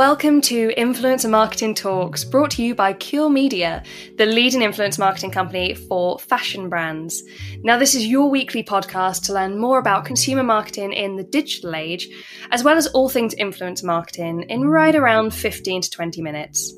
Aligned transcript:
Welcome 0.00 0.40
to 0.42 0.72
Influencer 0.78 1.28
Marketing 1.28 1.74
Talks, 1.74 2.24
brought 2.24 2.52
to 2.52 2.62
you 2.62 2.74
by 2.74 2.94
Cure 2.94 3.28
Media, 3.28 3.82
the 4.16 4.24
leading 4.24 4.62
influence 4.62 4.96
marketing 4.96 5.30
company 5.30 5.74
for 5.74 6.18
fashion 6.18 6.70
brands. 6.70 7.22
Now, 7.62 7.76
this 7.76 7.94
is 7.94 8.06
your 8.06 8.30
weekly 8.30 8.64
podcast 8.64 9.26
to 9.26 9.34
learn 9.34 9.58
more 9.58 9.78
about 9.78 10.06
consumer 10.06 10.42
marketing 10.42 10.94
in 10.94 11.16
the 11.16 11.22
digital 11.22 11.74
age, 11.74 12.08
as 12.50 12.64
well 12.64 12.78
as 12.78 12.86
all 12.86 13.10
things 13.10 13.34
influencer 13.34 13.84
marketing 13.84 14.46
in 14.48 14.64
right 14.64 14.94
around 14.94 15.34
15 15.34 15.82
to 15.82 15.90
20 15.90 16.22
minutes. 16.22 16.74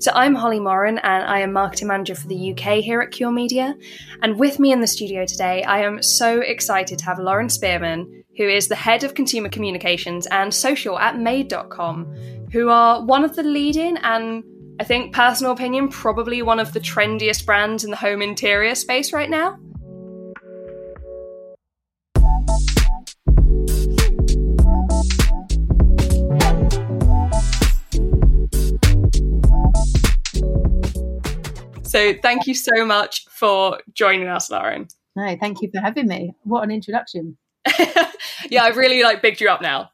So, 0.00 0.10
I'm 0.12 0.34
Holly 0.34 0.58
Moran, 0.58 0.98
and 0.98 1.22
I 1.22 1.38
am 1.42 1.52
marketing 1.52 1.86
manager 1.86 2.16
for 2.16 2.26
the 2.26 2.50
UK 2.50 2.82
here 2.82 3.00
at 3.00 3.12
Cure 3.12 3.30
Media. 3.30 3.76
And 4.22 4.40
with 4.40 4.58
me 4.58 4.72
in 4.72 4.80
the 4.80 4.88
studio 4.88 5.24
today, 5.24 5.62
I 5.62 5.82
am 5.82 6.02
so 6.02 6.40
excited 6.40 6.98
to 6.98 7.04
have 7.04 7.20
Lauren 7.20 7.48
Spearman, 7.48 8.24
who 8.36 8.48
is 8.48 8.68
the 8.68 8.76
head 8.76 9.04
of 9.04 9.14
consumer 9.14 9.48
communications 9.48 10.26
and 10.26 10.52
social 10.52 10.98
at 10.98 11.18
Made.com 11.18 12.04
who 12.52 12.68
are 12.68 13.04
one 13.04 13.24
of 13.24 13.36
the 13.36 13.42
leading 13.42 13.96
and 13.98 14.44
I 14.78 14.84
think, 14.84 15.14
personal 15.14 15.52
opinion, 15.52 15.88
probably 15.88 16.42
one 16.42 16.60
of 16.60 16.74
the 16.74 16.80
trendiest 16.80 17.46
brands 17.46 17.82
in 17.82 17.90
the 17.90 17.96
home 17.96 18.20
interior 18.20 18.74
space 18.74 19.10
right 19.10 19.30
now. 19.30 19.58
So, 31.84 32.12
thank 32.20 32.46
you 32.46 32.54
so 32.54 32.84
much 32.84 33.24
for 33.30 33.80
joining 33.94 34.28
us, 34.28 34.50
Lauren. 34.50 34.88
No, 35.14 35.34
thank 35.40 35.62
you 35.62 35.70
for 35.72 35.80
having 35.80 36.06
me. 36.06 36.34
What 36.42 36.64
an 36.64 36.70
introduction. 36.70 37.38
yeah, 38.50 38.64
I've 38.64 38.76
really 38.76 39.02
like 39.02 39.22
bigged 39.22 39.40
you 39.40 39.48
up 39.48 39.60
now. 39.60 39.90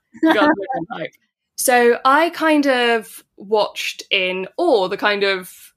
So 1.57 1.99
I 2.05 2.31
kind 2.31 2.67
of 2.67 3.23
watched 3.37 4.03
in 4.11 4.49
awe 4.57 4.89
the 4.89 4.97
kind 4.97 5.23
of 5.23 5.73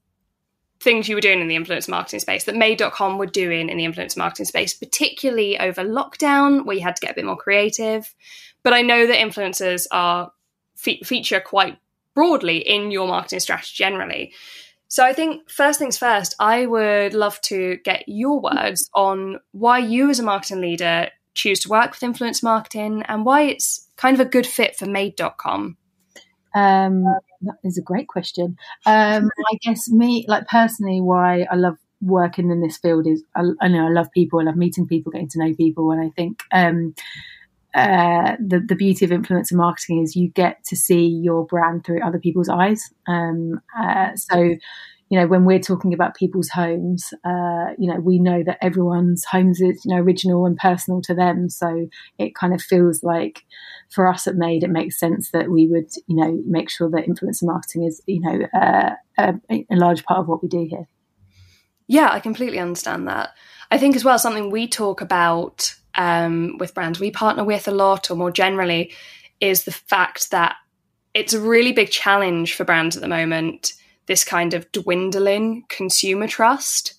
things 0.80 1.08
you 1.08 1.14
were 1.14 1.20
doing 1.20 1.40
in 1.40 1.48
the 1.48 1.56
influence 1.56 1.88
marketing 1.88 2.20
space 2.20 2.44
that 2.44 2.54
Made.com 2.56 3.18
were 3.18 3.26
doing 3.26 3.68
in 3.68 3.76
the 3.76 3.84
influence 3.84 4.16
marketing 4.16 4.46
space, 4.46 4.74
particularly 4.74 5.58
over 5.58 5.82
lockdown, 5.82 6.64
where 6.64 6.76
you 6.76 6.82
had 6.82 6.96
to 6.96 7.00
get 7.00 7.12
a 7.12 7.14
bit 7.14 7.24
more 7.24 7.36
creative. 7.36 8.14
But 8.62 8.72
I 8.72 8.82
know 8.82 9.06
that 9.06 9.18
influencers 9.18 9.86
are 9.90 10.30
fe- 10.76 11.02
feature 11.02 11.40
quite 11.40 11.78
broadly 12.14 12.58
in 12.58 12.90
your 12.90 13.06
marketing 13.06 13.40
strategy 13.40 13.72
generally. 13.74 14.32
So 14.88 15.04
I 15.04 15.12
think 15.12 15.50
first 15.50 15.78
things 15.78 15.98
first, 15.98 16.34
I 16.38 16.66
would 16.66 17.14
love 17.14 17.40
to 17.42 17.76
get 17.84 18.04
your 18.06 18.40
words 18.40 18.88
on 18.94 19.40
why 19.52 19.78
you 19.78 20.10
as 20.10 20.20
a 20.20 20.22
marketing 20.22 20.60
leader 20.60 21.10
choose 21.36 21.60
to 21.60 21.68
work 21.68 21.92
with 21.92 22.02
influence 22.02 22.42
marketing 22.42 23.02
and 23.06 23.24
why 23.24 23.42
it's 23.42 23.88
kind 23.96 24.18
of 24.18 24.26
a 24.26 24.28
good 24.28 24.46
fit 24.46 24.76
for 24.76 24.86
made.com? 24.86 25.76
Um, 26.54 27.04
that 27.42 27.56
is 27.62 27.78
a 27.78 27.82
great 27.82 28.08
question. 28.08 28.56
Um, 28.86 29.30
I 29.52 29.58
guess 29.62 29.90
me, 29.90 30.24
like 30.26 30.46
personally, 30.46 31.00
why 31.00 31.46
I 31.50 31.54
love 31.54 31.76
working 32.00 32.50
in 32.50 32.60
this 32.60 32.78
field 32.78 33.06
is 33.06 33.22
I, 33.34 33.42
I, 33.60 33.68
know 33.68 33.86
I 33.86 33.90
love 33.90 34.10
people, 34.12 34.40
I 34.40 34.44
love 34.44 34.56
meeting 34.56 34.86
people, 34.86 35.12
getting 35.12 35.28
to 35.28 35.38
know 35.38 35.54
people, 35.54 35.90
and 35.90 36.00
I 36.00 36.10
think 36.16 36.42
um, 36.52 36.94
uh, 37.74 38.36
the 38.40 38.60
the 38.60 38.74
beauty 38.74 39.04
of 39.04 39.10
influencer 39.10 39.52
marketing 39.52 40.02
is 40.02 40.16
you 40.16 40.28
get 40.28 40.64
to 40.64 40.76
see 40.76 41.06
your 41.06 41.44
brand 41.44 41.84
through 41.84 42.02
other 42.02 42.18
people's 42.18 42.48
eyes. 42.48 42.82
Um, 43.06 43.60
uh, 43.78 44.16
so 44.16 44.56
you 45.08 45.18
know, 45.18 45.26
when 45.26 45.44
we're 45.44 45.60
talking 45.60 45.94
about 45.94 46.16
people's 46.16 46.48
homes, 46.48 47.14
uh, 47.24 47.66
you 47.78 47.92
know, 47.92 48.00
we 48.00 48.18
know 48.18 48.42
that 48.42 48.58
everyone's 48.60 49.24
homes 49.24 49.60
is, 49.60 49.84
you 49.84 49.94
know, 49.94 50.00
original 50.00 50.46
and 50.46 50.56
personal 50.56 51.00
to 51.02 51.14
them. 51.14 51.48
So 51.48 51.88
it 52.18 52.34
kind 52.34 52.52
of 52.52 52.60
feels 52.60 53.04
like 53.04 53.44
for 53.88 54.08
us 54.08 54.26
at 54.26 54.34
Made, 54.34 54.64
it 54.64 54.70
makes 54.70 54.98
sense 54.98 55.30
that 55.30 55.48
we 55.48 55.68
would, 55.68 55.90
you 56.08 56.16
know, 56.16 56.42
make 56.44 56.68
sure 56.68 56.90
that 56.90 57.06
influencer 57.06 57.44
marketing 57.44 57.84
is, 57.84 58.02
you 58.06 58.20
know, 58.20 58.46
uh, 58.52 58.94
a, 59.16 59.34
a 59.50 59.76
large 59.76 60.04
part 60.04 60.20
of 60.20 60.28
what 60.28 60.42
we 60.42 60.48
do 60.48 60.66
here. 60.68 60.88
Yeah, 61.86 62.10
I 62.10 62.18
completely 62.18 62.58
understand 62.58 63.06
that. 63.06 63.30
I 63.70 63.78
think 63.78 63.94
as 63.94 64.04
well, 64.04 64.18
something 64.18 64.50
we 64.50 64.66
talk 64.66 65.00
about 65.00 65.72
um, 65.94 66.58
with 66.58 66.74
brands 66.74 66.98
we 66.98 67.12
partner 67.12 67.44
with 67.44 67.68
a 67.68 67.72
lot, 67.72 68.10
or 68.10 68.16
more 68.16 68.32
generally, 68.32 68.92
is 69.40 69.64
the 69.64 69.72
fact 69.72 70.32
that 70.32 70.56
it's 71.14 71.32
a 71.32 71.40
really 71.40 71.72
big 71.72 71.90
challenge 71.90 72.54
for 72.54 72.64
brands 72.64 72.96
at 72.96 73.02
the 73.02 73.08
moment 73.08 73.72
this 74.06 74.24
kind 74.24 74.54
of 74.54 74.70
dwindling 74.72 75.64
consumer 75.68 76.26
trust 76.28 76.94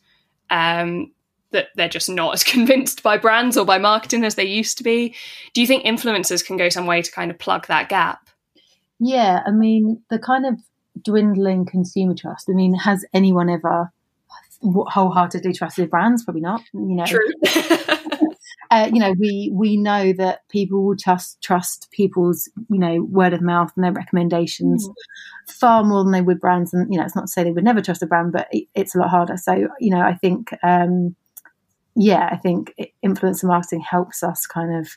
um, 0.49 1.11
that 1.51 1.67
they're 1.75 1.89
just 1.89 2.09
not 2.09 2.33
as 2.33 2.43
convinced 2.43 3.03
by 3.03 3.17
brands 3.17 3.57
or 3.57 3.65
by 3.65 3.77
marketing 3.77 4.23
as 4.23 4.35
they 4.35 4.45
used 4.45 4.77
to 4.77 4.83
be. 4.83 5.15
Do 5.53 5.61
you 5.61 5.67
think 5.67 5.85
influencers 5.85 6.45
can 6.45 6.57
go 6.57 6.69
some 6.69 6.85
way 6.85 7.01
to 7.01 7.11
kind 7.11 7.31
of 7.31 7.39
plug 7.39 7.67
that 7.67 7.89
gap? 7.89 8.29
Yeah, 8.99 9.43
I 9.45 9.51
mean, 9.51 10.01
the 10.09 10.19
kind 10.19 10.45
of 10.45 10.59
dwindling 11.03 11.65
consumer 11.65 12.15
trust. 12.15 12.49
I 12.49 12.53
mean, 12.53 12.73
has 12.73 13.05
anyone 13.13 13.49
ever 13.49 13.91
wholeheartedly 14.61 15.53
trusted 15.53 15.89
brands? 15.89 16.23
Probably 16.23 16.41
not. 16.41 16.61
You 16.73 16.95
know, 16.95 17.05
true. 17.05 17.27
uh, 18.69 18.89
you 18.91 18.99
know, 18.99 19.13
we 19.17 19.51
we 19.53 19.77
know 19.77 20.13
that 20.13 20.47
people 20.49 20.83
will 20.83 20.95
just 20.95 21.41
trust 21.41 21.89
people's, 21.91 22.49
you 22.69 22.79
know, 22.79 23.01
word 23.01 23.33
of 23.33 23.41
mouth 23.41 23.71
and 23.75 23.83
their 23.83 23.91
recommendations 23.91 24.87
mm. 24.87 24.93
far 25.47 25.83
more 25.83 26.03
than 26.03 26.11
they 26.11 26.21
would 26.21 26.39
brands. 26.39 26.73
And 26.73 26.91
you 26.91 26.99
know, 26.99 27.05
it's 27.05 27.15
not 27.15 27.23
to 27.23 27.27
say 27.27 27.43
they 27.43 27.51
would 27.51 27.63
never 27.63 27.81
trust 27.81 28.03
a 28.03 28.07
brand, 28.07 28.31
but 28.33 28.47
it, 28.51 28.67
it's 28.75 28.95
a 28.95 28.99
lot 28.99 29.09
harder. 29.09 29.37
So, 29.37 29.69
you 29.79 29.89
know, 29.89 30.01
I 30.01 30.15
think, 30.15 30.51
um, 30.63 31.15
yeah, 31.95 32.29
I 32.31 32.35
think 32.35 32.73
influencer 33.05 33.45
marketing 33.45 33.81
helps 33.81 34.23
us 34.23 34.45
kind 34.45 34.75
of 34.75 34.89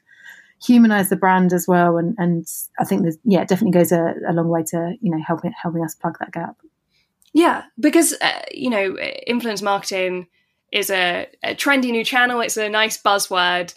humanize 0.63 1.09
the 1.09 1.17
brand 1.17 1.53
as 1.53 1.67
well, 1.67 1.97
and 1.97 2.15
and 2.19 2.47
I 2.79 2.85
think 2.85 3.03
there's 3.03 3.19
yeah, 3.25 3.43
it 3.43 3.49
definitely 3.49 3.79
goes 3.79 3.93
a, 3.93 4.15
a 4.29 4.33
long 4.33 4.49
way 4.49 4.63
to 4.69 4.95
you 5.01 5.11
know 5.11 5.23
helping 5.27 5.53
helping 5.61 5.85
us 5.85 5.95
plug 5.95 6.19
that 6.21 6.33
gap. 6.33 6.57
Yeah, 7.33 7.65
because 7.79 8.15
uh, 8.21 8.43
you 8.53 8.71
know, 8.71 8.97
influence 9.27 9.63
marketing 9.63 10.27
is 10.73 10.91
a, 10.91 11.29
a 11.43 11.55
trendy 11.55 11.91
new 11.91 12.05
channel. 12.05 12.41
It's 12.41 12.57
a 12.57 12.69
nice 12.69 13.01
buzzword, 13.01 13.75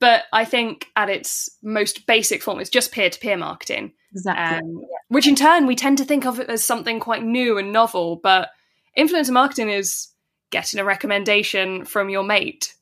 but 0.00 0.24
I 0.32 0.44
think 0.44 0.88
at 0.96 1.08
its 1.08 1.50
most 1.62 2.06
basic 2.06 2.42
form, 2.42 2.60
it's 2.60 2.70
just 2.70 2.92
peer 2.92 3.10
to 3.10 3.20
peer 3.20 3.36
marketing. 3.36 3.92
Exactly. 4.12 4.58
Um, 4.58 4.82
which 5.08 5.28
in 5.28 5.36
turn 5.36 5.66
we 5.66 5.76
tend 5.76 5.98
to 5.98 6.04
think 6.04 6.26
of 6.26 6.40
it 6.40 6.48
as 6.48 6.64
something 6.64 7.00
quite 7.00 7.22
new 7.22 7.58
and 7.58 7.72
novel, 7.72 8.16
but 8.16 8.50
influencer 8.98 9.30
marketing 9.30 9.70
is 9.70 10.08
getting 10.50 10.80
a 10.80 10.84
recommendation 10.84 11.84
from 11.84 12.10
your 12.10 12.24
mate 12.24 12.74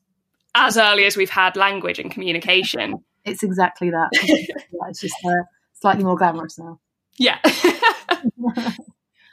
as 0.54 0.78
early 0.78 1.04
as 1.04 1.16
we've 1.16 1.30
had 1.30 1.56
language 1.56 1.98
and 1.98 2.10
communication. 2.10 2.94
It's 3.24 3.42
exactly 3.42 3.90
that. 3.90 4.08
it's 4.88 5.00
just 5.02 5.14
uh, 5.22 5.42
slightly 5.74 6.02
more 6.02 6.16
glamorous 6.16 6.58
now. 6.58 6.80
Yeah. 7.18 7.38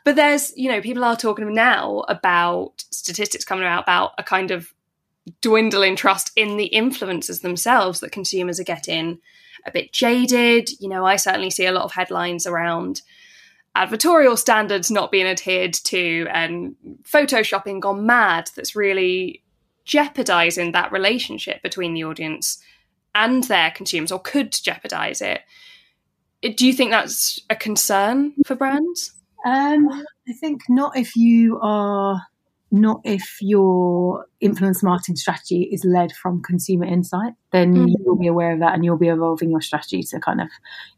but 0.06 0.16
there's, 0.16 0.56
you 0.56 0.72
know, 0.72 0.81
people 0.81 1.04
are 1.04 1.18
talking 1.18 1.54
now 1.54 2.06
about 2.07 2.86
statistics 2.92 3.44
coming 3.44 3.66
out 3.66 3.84
about 3.84 4.12
a 4.18 4.24
kind 4.24 4.52
of 4.52 4.72
dwindling 5.42 5.96
trust 5.96 6.31
in 6.36 6.57
the 6.57 6.72
influencers 6.74 7.42
themselves 7.42 8.00
that 8.00 8.12
consumers 8.12 8.60
are 8.60 8.63
getting 8.63 9.19
a 9.66 9.72
bit 9.72 9.92
jaded. 9.92 10.69
You 10.80 10.90
know, 10.90 11.06
I 11.06 11.16
certainly 11.16 11.50
see 11.50 11.66
a 11.66 11.72
lot 11.72 11.86
of 11.86 11.92
headlines 11.92 12.46
around 12.46 13.02
advertorial 13.75 14.38
standards 14.38 14.92
not 14.92 15.12
being 15.12 15.25
adhered 15.25 15.74
to 15.74 16.28
and 16.31 16.75
photoshopping 17.02 17.80
gone 17.80 18.06
mad 18.06 18.52
that's 18.56 18.75
really 18.75 19.42
jeopardizing 19.86 20.72
that 20.72 20.92
relationship 20.92 21.63
between 21.63 21.96
the 21.96 22.04
audience 22.04 22.60
and 23.16 23.44
their 23.46 23.72
consumers 23.72 24.12
or 24.12 24.19
could 24.19 24.52
jeopardize 24.52 25.19
it. 25.19 25.42
Do 26.56 26.68
you 26.68 26.74
think 26.74 26.92
that's 26.92 27.40
a 27.50 27.56
concern 27.56 28.34
for 28.46 28.56
brands? 28.56 29.15
Um, 29.45 29.89
I 30.27 30.33
think 30.33 30.63
not 30.68 30.97
if 30.97 31.15
you 31.15 31.59
are 31.62 32.21
not 32.71 33.00
if 33.03 33.38
your 33.42 34.25
influence 34.42 34.83
marketing 34.83 35.15
strategy 35.15 35.69
is 35.71 35.86
led 35.86 36.12
from 36.12 36.42
consumer 36.42 36.86
insight 36.86 37.33
then 37.51 37.74
mm-hmm. 37.74 37.94
you'll 38.03 38.18
be 38.18 38.27
aware 38.27 38.53
of 38.53 38.59
that 38.59 38.74
and 38.74 38.83
you'll 38.83 38.97
be 38.97 39.07
evolving 39.07 39.51
your 39.51 39.62
strategy 39.62 40.01
to 40.01 40.19
kind 40.19 40.42
of 40.42 40.47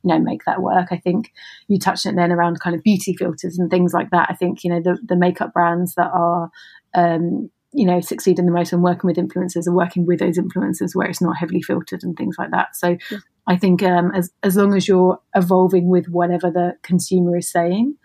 you 0.03 0.07
know 0.09 0.19
make 0.19 0.43
that 0.45 0.61
work 0.61 0.87
i 0.91 0.97
think 0.97 1.31
you 1.67 1.77
touched 1.77 2.05
it 2.05 2.15
then 2.15 2.31
around 2.31 2.59
kind 2.59 2.75
of 2.75 2.83
beauty 2.83 3.13
filters 3.15 3.59
and 3.59 3.69
things 3.69 3.93
like 3.93 4.09
that 4.11 4.27
i 4.29 4.33
think 4.33 4.63
you 4.63 4.69
know 4.69 4.81
the, 4.81 4.97
the 5.07 5.15
makeup 5.15 5.53
brands 5.53 5.93
that 5.95 6.09
are 6.13 6.49
um, 6.93 7.49
you 7.73 7.85
know 7.85 7.99
succeeding 7.99 8.45
the 8.45 8.51
most 8.51 8.71
and 8.71 8.81
working 8.81 9.07
with 9.07 9.17
influencers 9.17 9.67
are 9.67 9.75
working 9.75 10.05
with 10.05 10.19
those 10.19 10.37
influencers 10.37 10.95
where 10.95 11.07
it's 11.07 11.21
not 11.21 11.37
heavily 11.37 11.61
filtered 11.61 12.01
and 12.01 12.15
things 12.15 12.35
like 12.39 12.51
that 12.51 12.75
so 12.75 12.97
yeah. 13.11 13.17
i 13.45 13.57
think 13.57 13.83
um, 13.83 14.11
as 14.15 14.31
as 14.41 14.55
long 14.55 14.73
as 14.73 14.87
you're 14.87 15.19
evolving 15.35 15.89
with 15.89 16.07
whatever 16.07 16.49
the 16.49 16.75
consumer 16.81 17.37
is 17.37 17.51
saying 17.51 17.95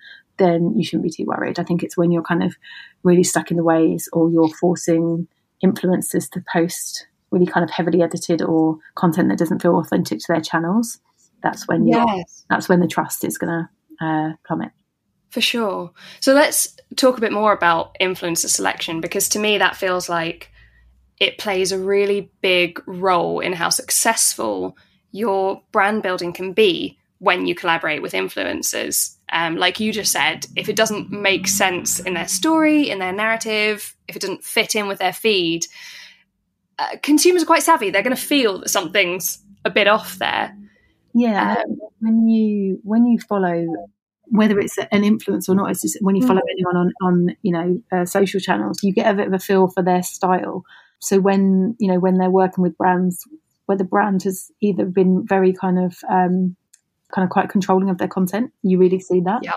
then 0.43 0.75
you 0.77 0.85
shouldn't 0.85 1.05
be 1.05 1.11
too 1.11 1.25
worried. 1.25 1.59
I 1.59 1.65
think 1.65 1.83
it's 1.83 1.97
when 1.97 2.11
you're 2.11 2.23
kind 2.23 2.43
of 2.43 2.55
really 3.03 3.23
stuck 3.23 3.51
in 3.51 3.57
the 3.57 3.65
ways 3.65 4.09
or 4.13 4.31
you're 4.31 4.49
forcing 4.49 5.29
influencers 5.65 6.29
to 6.31 6.45
post 6.53 7.07
really 7.31 7.47
kind 7.47 7.65
of 7.65 7.71
heavily 7.71 8.03
edited 8.03 8.43
or 8.43 8.79
content 8.95 9.29
that 9.29 9.39
doesn't 9.39 9.63
feel 9.63 9.79
authentic 9.79 10.19
to 10.19 10.27
their 10.29 10.41
channels. 10.41 10.99
That's 11.43 11.67
when 11.67 11.87
yes. 11.87 12.45
that's 12.51 12.69
when 12.69 12.81
the 12.81 12.89
trust 12.89 13.25
is 13.25 13.39
going 13.39 13.67
to 13.99 14.05
uh, 14.05 14.33
plummet. 14.47 14.73
For 15.31 15.41
sure. 15.41 15.93
So 16.21 16.35
let's 16.35 16.77
talk 16.97 17.17
a 17.17 17.21
bit 17.21 17.33
more 17.33 17.53
about 17.53 17.97
influencer 18.01 18.49
selection 18.49 19.01
because 19.01 19.31
to 19.31 19.39
me 19.39 19.59
that 19.59 19.77
feels 19.77 20.09
like 20.09 20.51
it 21.19 21.39
plays 21.39 21.73
a 21.73 21.79
really 21.79 22.31
big 22.43 22.83
role 22.87 23.41
in 23.41 23.53
how 23.53 23.71
successful 23.71 24.77
your 25.11 25.63
brand 25.73 26.03
building 26.03 26.33
can 26.33 26.53
be 26.53 26.99
when 27.19 27.47
you 27.47 27.55
collaborate 27.55 28.03
with 28.03 28.13
influencers. 28.13 29.17
Um, 29.33 29.57
like 29.57 29.81
you 29.81 29.93
just 29.93 30.13
said, 30.13 30.47
if 30.57 30.69
it 30.69 30.77
doesn't 30.77 31.11
make 31.11 31.49
sense 31.49 31.99
in 31.99 32.15
their 32.15 32.29
story, 32.29 32.91
in 32.91 32.99
their 32.99 33.13
narrative, 33.13 33.97
if 34.07 34.15
it 34.15 34.21
doesn't 34.21 34.45
fit 34.45 34.75
in 34.75 34.89
with 34.89 34.99
their 34.99 35.13
feed, 35.13 35.67
uh, 36.79 36.97
consumers 37.03 37.43
are 37.43 37.47
quite 37.47 37.63
savvy. 37.63 37.91
They're 37.91 38.03
going 38.03 38.17
to 38.17 38.23
feel 38.23 38.59
that 38.61 38.69
something's 38.69 39.43
a 39.65 39.71
bit 39.71 39.89
off 39.89 40.19
there. 40.19 40.57
Yeah, 41.15 41.63
um, 41.65 41.79
when 42.01 42.29
you 42.29 42.81
when 42.83 43.07
you 43.07 43.19
follow 43.21 43.67
whether 44.31 44.59
it's 44.59 44.79
an 44.79 45.05
influence 45.05 45.49
or 45.49 45.55
not, 45.55 45.71
it's 45.71 45.83
just 45.83 45.99
when 46.01 46.17
you 46.17 46.27
follow 46.27 46.41
mm. 46.41 46.53
anyone 46.53 46.77
on 46.77 46.93
on 47.03 47.37
you 47.43 47.53
know 47.53 47.83
uh, 47.93 48.05
social 48.05 48.41
channels, 48.41 48.83
you 48.83 48.93
get 48.93 49.11
a 49.11 49.15
bit 49.15 49.27
of 49.27 49.33
a 49.33 49.39
feel 49.39 49.69
for 49.69 49.83
their 49.83 50.03
style. 50.03 50.65
So 51.01 51.21
when 51.21 51.77
you 51.79 51.91
know 51.93 51.99
when 51.99 52.17
they're 52.17 52.31
working 52.31 52.63
with 52.63 52.77
brands, 52.79 53.27
where 53.67 53.79
the 53.79 53.85
brand 53.85 54.23
has 54.23 54.51
either 54.61 54.85
been 54.85 55.27
very 55.27 55.53
kind 55.53 55.79
of 55.79 55.97
um, 56.11 56.57
kind 57.13 57.25
of 57.25 57.31
quite 57.31 57.49
controlling 57.49 57.91
of 57.91 57.99
their 57.99 58.09
content. 58.09 58.53
You 58.63 58.79
really 58.79 59.01
see 59.01 59.21
that. 59.21 59.41
Yeah. 59.43 59.57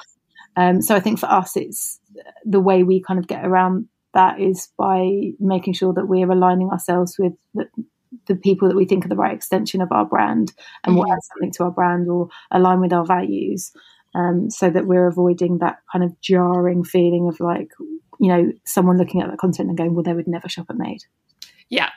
Um, 0.56 0.81
so 0.81 0.96
I 0.96 1.00
think 1.00 1.19
for 1.19 1.28
us, 1.28 1.57
it's 1.57 2.00
the 2.46 2.60
way 2.60 2.84
we 2.84 3.02
kind 3.02 3.19
of 3.19 3.28
get 3.28 3.46
around 3.46 3.88
that 4.13 4.40
is 4.40 4.69
by 4.78 5.31
making 5.40 5.74
sure 5.74 5.94
that 5.94 6.07
we're 6.07 6.31
aligning 6.31 6.69
ourselves 6.69 7.18
with 7.19 7.34
the, 7.54 7.68
the 8.28 8.36
people 8.36 8.69
that 8.69 8.78
we 8.78 8.86
think 8.86 9.06
are 9.06 9.10
the 9.10 9.16
right 9.16 9.36
extension 9.36 9.81
of 9.81 9.92
our 9.92 10.06
brand 10.06 10.54
and 10.84 10.96
mm-hmm. 10.96 11.00
will 11.00 11.12
add 11.12 11.19
something 11.24 11.52
to 11.52 11.63
our 11.63 11.72
brand 11.72 12.07
or 12.07 12.30
align 12.52 12.80
with 12.80 12.94
our 12.94 13.06
values. 13.06 13.72
Um, 14.13 14.50
so 14.50 14.69
that 14.69 14.88
we're 14.88 15.07
avoiding 15.07 15.57
that 15.57 15.80
kind 15.92 16.06
of 16.06 16.22
jarring 16.22 16.86
feeling 16.86 17.28
of 17.28 17.42
like, 17.42 17.72
you 18.18 18.30
know, 18.30 18.54
someone 18.63 18.98
looking 18.98 19.22
at 19.22 19.30
that 19.30 19.40
content 19.40 19.68
and 19.68 19.78
going, 19.78 19.94
well, 19.94 20.04
they 20.04 20.13
would 20.13 20.25
never 20.25 20.48
shop 20.48 20.68
at 20.69 20.78
Made. 20.78 21.04
Yeah. 21.68 21.90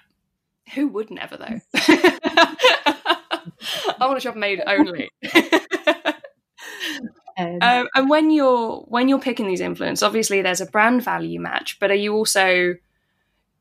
Who 0.75 0.89
would 0.89 1.13
never, 1.13 1.37
though? 1.37 1.61
I 4.01 4.07
want 4.07 4.17
to 4.17 4.21
shop 4.21 4.37
made 4.37 4.63
only. 4.67 5.11
um, 7.39 7.59
um, 7.61 7.89
and 7.95 8.11
when 8.11 8.31
you're 8.31 8.79
when 8.89 9.09
you're 9.09 9.21
picking 9.21 9.47
these 9.47 9.61
influencers, 9.61 10.07
obviously 10.07 10.43
there's 10.43 10.61
a 10.61 10.67
brand 10.67 11.03
value 11.03 11.41
match, 11.41 11.79
but 11.79 11.91
are 11.91 11.95
you 11.95 12.15
also, 12.15 12.75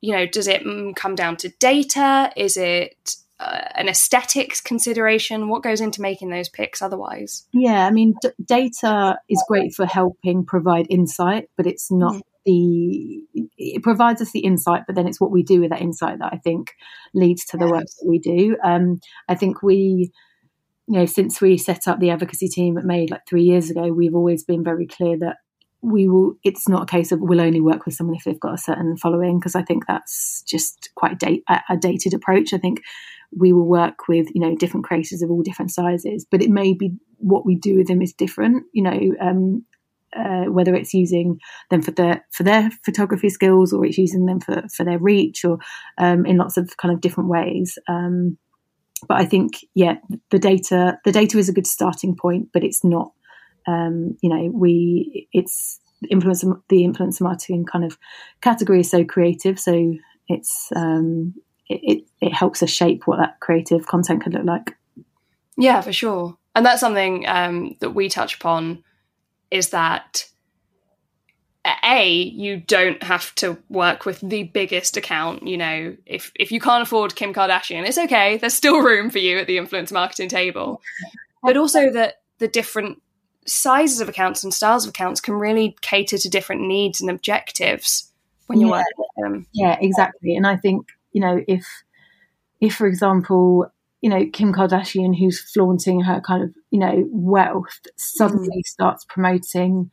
you 0.02 0.14
know, 0.14 0.26
does 0.26 0.48
it 0.48 0.64
mm, 0.64 0.96
come 0.96 1.16
down 1.16 1.38
to 1.38 1.50
data? 1.60 2.32
Is 2.36 2.58
it 2.58 3.16
uh, 3.40 3.62
an 3.76 3.88
aesthetics 3.88 4.62
consideration? 4.62 5.50
What 5.50 5.64
goes 5.64 5.82
into 5.82 6.02
making 6.02 6.30
those 6.30 6.50
picks 6.50 6.82
otherwise? 6.82 7.46
Yeah, 7.54 7.86
I 7.86 7.92
mean, 7.92 8.16
d- 8.22 8.30
data 8.44 9.20
is 9.30 9.44
great 9.48 9.74
for 9.74 9.86
helping 9.86 10.46
provide 10.46 10.88
insight, 10.90 11.50
but 11.56 11.68
it's 11.68 11.92
not 11.92 12.16
mm 12.16 12.22
the 12.48 13.26
it 13.58 13.84
provides 13.84 14.22
us 14.22 14.32
the 14.32 14.40
insight, 14.40 14.84
but 14.88 14.96
then 14.96 15.06
it's 15.06 15.20
what 15.20 15.32
we 15.32 15.44
do 15.44 15.60
with 15.60 15.70
that 15.70 15.82
insight 15.82 16.20
that 16.20 16.32
I 16.34 16.38
think 16.38 16.72
leads 17.14 17.44
to 17.48 17.58
the 17.58 17.66
yes. 17.66 17.72
work 17.72 17.84
that 17.84 18.08
we 18.08 18.20
do. 18.20 18.56
Um, 18.64 19.02
I 19.28 19.36
think 19.36 19.62
we, 19.62 20.12
you 20.88 21.00
know, 21.00 21.06
since 21.06 21.42
we 21.42 21.58
set 21.58 21.88
up 21.88 22.00
the 22.00 22.10
advocacy 22.10 22.48
team 22.48 22.78
at 22.78 22.86
Made 22.86 23.12
like 23.12 23.28
three 23.28 23.44
years 23.44 23.70
ago, 23.70 23.92
we've 23.92 24.16
always 24.16 24.44
been 24.44 24.64
very 24.64 24.88
clear 24.88 25.18
that 25.20 25.38
we 25.82 26.08
will. 26.08 26.36
It's 26.44 26.68
not 26.68 26.84
a 26.84 26.86
case 26.86 27.12
of 27.12 27.20
we'll 27.22 27.42
only 27.42 27.62
work 27.62 27.86
with 27.86 27.96
someone 27.96 28.16
if 28.16 28.24
they've 28.24 28.40
got 28.40 28.54
a 28.54 28.58
certain 28.58 28.96
following, 28.98 29.40
because 29.40 29.56
I 29.56 29.64
think 29.64 29.86
that's 29.86 30.44
just 30.44 30.90
quite 30.96 31.22
a 31.22 31.78
dated 31.78 32.14
approach. 32.14 32.54
I 32.54 32.58
think 32.58 32.82
we 33.36 33.52
will 33.52 33.68
work 33.68 34.08
with 34.08 34.28
you 34.34 34.42
know 34.42 34.56
different 34.56 34.86
creators 34.86 35.22
of 35.22 35.30
all 35.30 35.42
different 35.44 35.72
sizes, 35.72 36.26
but 36.30 36.42
it 36.42 36.50
may 36.50 36.74
be 36.74 36.94
what 37.18 37.46
we 37.46 37.56
do 37.56 37.78
with 37.78 37.88
them 37.88 38.02
is 38.02 38.14
different. 38.14 38.64
You 38.74 38.84
know, 38.84 39.14
um, 39.22 39.66
uh, 40.16 40.46
whether 40.46 40.74
it's 40.74 40.94
using 40.94 41.40
them 41.70 41.82
for 41.82 41.92
their 41.92 42.26
for 42.32 42.44
their 42.44 42.72
photography 42.86 43.30
skills 43.30 43.74
or 43.74 43.86
it's 43.86 43.98
using 43.98 44.26
them 44.26 44.40
for 44.40 44.64
for 44.74 44.86
their 44.86 45.00
reach 45.00 45.44
or 45.44 45.60
um, 45.98 46.26
in 46.26 46.38
lots 46.38 46.56
of 46.56 46.76
kind 46.78 46.94
of 46.94 47.02
different 47.02 47.30
ways. 47.30 47.78
Um, 47.90 48.38
but 49.08 49.18
I 49.18 49.26
think 49.26 49.66
yeah, 49.74 49.96
the 50.30 50.40
data 50.40 51.00
the 51.06 51.12
data 51.12 51.38
is 51.38 51.50
a 51.50 51.54
good 51.54 51.68
starting 51.68 52.16
point, 52.16 52.50
but 52.54 52.64
it's 52.64 52.84
not. 52.84 53.12
Um, 53.68 54.18
you 54.22 54.30
know, 54.30 54.50
we 54.54 55.28
it's 55.34 55.80
influence 56.10 56.42
the 56.42 56.84
influencer 56.84 57.22
marketing 57.22 57.66
kind 57.66 57.84
of 57.84 57.98
category 58.42 58.82
is 58.82 58.90
so 58.90 59.04
creative, 59.04 59.60
so 59.60 59.94
it's 60.28 60.70
um, 60.76 61.34
it, 61.68 61.80
it, 61.84 62.04
it 62.22 62.34
helps 62.34 62.64
us 62.64 62.70
shape 62.70 63.08
what 63.08 63.20
that 63.20 63.40
creative 63.40 63.88
content 63.88 64.24
could 64.24 64.34
look 64.34 64.46
like. 64.46 64.78
Yeah, 65.58 65.82
for 65.82 65.92
sure, 65.92 66.38
and 66.56 66.66
that's 66.66 66.80
something 66.80 67.28
um, 67.28 67.76
that 67.80 67.92
we 67.92 68.10
touch 68.10 68.36
upon 68.36 68.84
is 69.52 69.70
that 69.70 70.28
a 71.84 72.12
you 72.12 72.58
don't 72.58 73.02
have 73.04 73.34
to 73.36 73.58
work 73.70 74.06
with 74.06 74.20
the 74.22 74.44
biggest 74.44 74.98
account 74.98 75.46
you 75.48 75.58
know 75.58 75.96
if 76.06 76.32
if 76.36 76.52
you 76.52 76.60
can't 76.60 76.84
afford 76.84 77.16
kim 77.16 77.34
kardashian 77.34 77.88
it's 77.88 77.98
okay 77.98 78.38
there's 78.38 78.54
still 78.54 78.80
room 78.82 79.10
for 79.10 79.20
you 79.20 79.38
at 79.38 79.48
the 79.48 79.58
influence 79.58 79.92
marketing 79.92 80.30
table 80.30 80.82
but 81.44 81.58
also 81.58 81.92
that 81.92 82.16
the 82.40 82.48
different 82.48 83.02
sizes 83.46 84.02
of 84.02 84.10
accounts 84.10 84.44
and 84.44 84.54
styles 84.54 84.86
of 84.86 84.90
accounts 84.90 85.22
can 85.22 85.36
really 85.36 85.76
cater 85.82 86.18
to 86.18 86.30
different 86.30 86.62
needs 86.62 87.00
and 87.02 87.10
objectives 87.10 88.12
when 88.48 88.60
you're 88.60 88.70
yeah. 88.70 88.76
working 88.76 88.94
with 88.98 89.10
them 89.24 89.48
yeah 89.54 89.78
exactly 89.80 90.36
and 90.36 90.46
i 90.46 90.56
think 90.56 90.88
you 91.14 91.22
know 91.22 91.44
if 91.48 91.66
if 92.60 92.76
for 92.76 92.88
example 92.88 93.72
you 94.02 94.10
know, 94.10 94.26
Kim 94.32 94.54
Kardashian, 94.54 95.18
who's 95.18 95.40
flaunting 95.40 96.02
her 96.02 96.22
kind 96.22 96.44
of, 96.44 96.54
you 96.70 96.80
know, 96.80 97.08
wealth, 97.12 97.80
suddenly 97.96 98.60
mm. 98.60 98.68
starts 98.68 99.06
promoting 99.06 99.90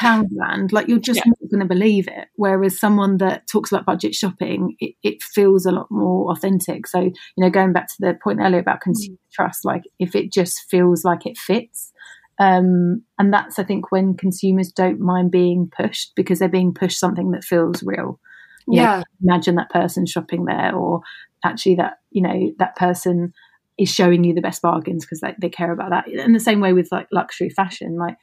Poundland, 0.00 0.72
like 0.72 0.88
you're 0.88 0.98
just 0.98 1.18
yeah. 1.18 1.24
not 1.26 1.50
going 1.50 1.60
to 1.60 1.66
believe 1.66 2.08
it. 2.08 2.28
Whereas 2.36 2.78
someone 2.78 3.18
that 3.18 3.46
talks 3.46 3.70
about 3.70 3.84
budget 3.84 4.14
shopping, 4.14 4.76
it, 4.80 4.94
it, 5.02 5.22
feels 5.22 5.66
a 5.66 5.72
lot 5.72 5.88
more 5.90 6.32
authentic. 6.32 6.86
So, 6.86 7.00
you 7.00 7.12
know, 7.36 7.50
going 7.50 7.72
back 7.72 7.88
to 7.88 7.94
the 8.00 8.16
point 8.22 8.40
earlier 8.40 8.60
about 8.60 8.80
consumer 8.80 9.16
mm. 9.16 9.32
trust, 9.32 9.64
like 9.64 9.82
if 9.98 10.14
it 10.14 10.32
just 10.32 10.64
feels 10.70 11.04
like 11.04 11.26
it 11.26 11.36
fits. 11.36 11.92
Um, 12.38 13.02
and 13.18 13.32
that's, 13.32 13.58
I 13.58 13.64
think, 13.64 13.92
when 13.92 14.16
consumers 14.16 14.72
don't 14.72 15.00
mind 15.00 15.30
being 15.30 15.70
pushed 15.76 16.12
because 16.16 16.38
they're 16.38 16.48
being 16.48 16.72
pushed 16.72 16.98
something 16.98 17.32
that 17.32 17.44
feels 17.44 17.82
real. 17.82 18.18
You 18.66 18.80
Yeah. 18.80 18.98
know, 18.98 19.04
imagine 19.22 19.56
that 19.56 19.70
person 19.70 20.06
shopping 20.06 20.46
there, 20.46 20.74
or 20.74 21.02
actually 21.44 21.76
that 21.76 21.98
you 22.10 22.22
know 22.22 22.52
that 22.58 22.76
person 22.76 23.32
is 23.78 23.88
showing 23.88 24.24
you 24.24 24.34
the 24.34 24.42
best 24.42 24.60
bargains 24.62 25.04
because 25.04 25.20
they, 25.20 25.34
they 25.40 25.48
care 25.48 25.72
about 25.72 25.90
that. 25.90 26.06
In 26.08 26.32
the 26.32 26.40
same 26.40 26.60
way 26.60 26.72
with 26.72 26.88
like 26.92 27.08
luxury 27.10 27.50
fashion, 27.50 27.96
like 27.96 28.16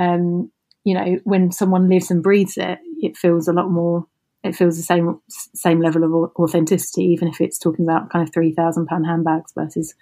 um, 0.00 0.50
you 0.84 0.94
know, 0.94 1.20
when 1.24 1.52
someone 1.52 1.88
lives 1.88 2.10
and 2.10 2.22
breathes 2.22 2.56
it, 2.56 2.78
it 3.00 3.16
feels 3.16 3.48
a 3.48 3.52
lot 3.52 3.70
more. 3.70 4.06
It 4.42 4.56
feels 4.56 4.76
the 4.76 4.82
same 4.82 5.20
same 5.28 5.80
level 5.80 6.02
of 6.02 6.32
authenticity, 6.36 7.04
even 7.04 7.28
if 7.28 7.40
it's 7.40 7.58
talking 7.58 7.84
about 7.84 8.10
kind 8.10 8.26
of 8.26 8.34
three 8.34 8.52
thousand 8.52 8.86
pound 8.86 9.06
handbags 9.06 9.52
versus 9.52 9.94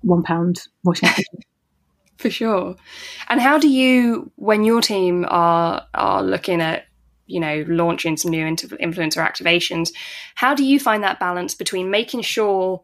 one 0.00 0.22
pound 0.22 0.68
washing. 0.82 1.10
For 2.16 2.30
sure. 2.30 2.76
And 3.28 3.40
how 3.40 3.58
do 3.58 3.68
you, 3.68 4.30
when 4.36 4.64
your 4.64 4.80
team 4.80 5.26
are 5.28 5.86
are 5.94 6.22
looking 6.22 6.62
at, 6.62 6.86
you 7.26 7.40
know, 7.40 7.64
launching 7.68 8.16
some 8.16 8.30
new 8.30 8.46
influencer 8.46 9.18
activations, 9.18 9.92
how 10.34 10.54
do 10.54 10.64
you 10.64 10.78
find 10.78 11.02
that 11.02 11.20
balance 11.20 11.54
between 11.54 11.90
making 11.90 12.22
sure 12.22 12.82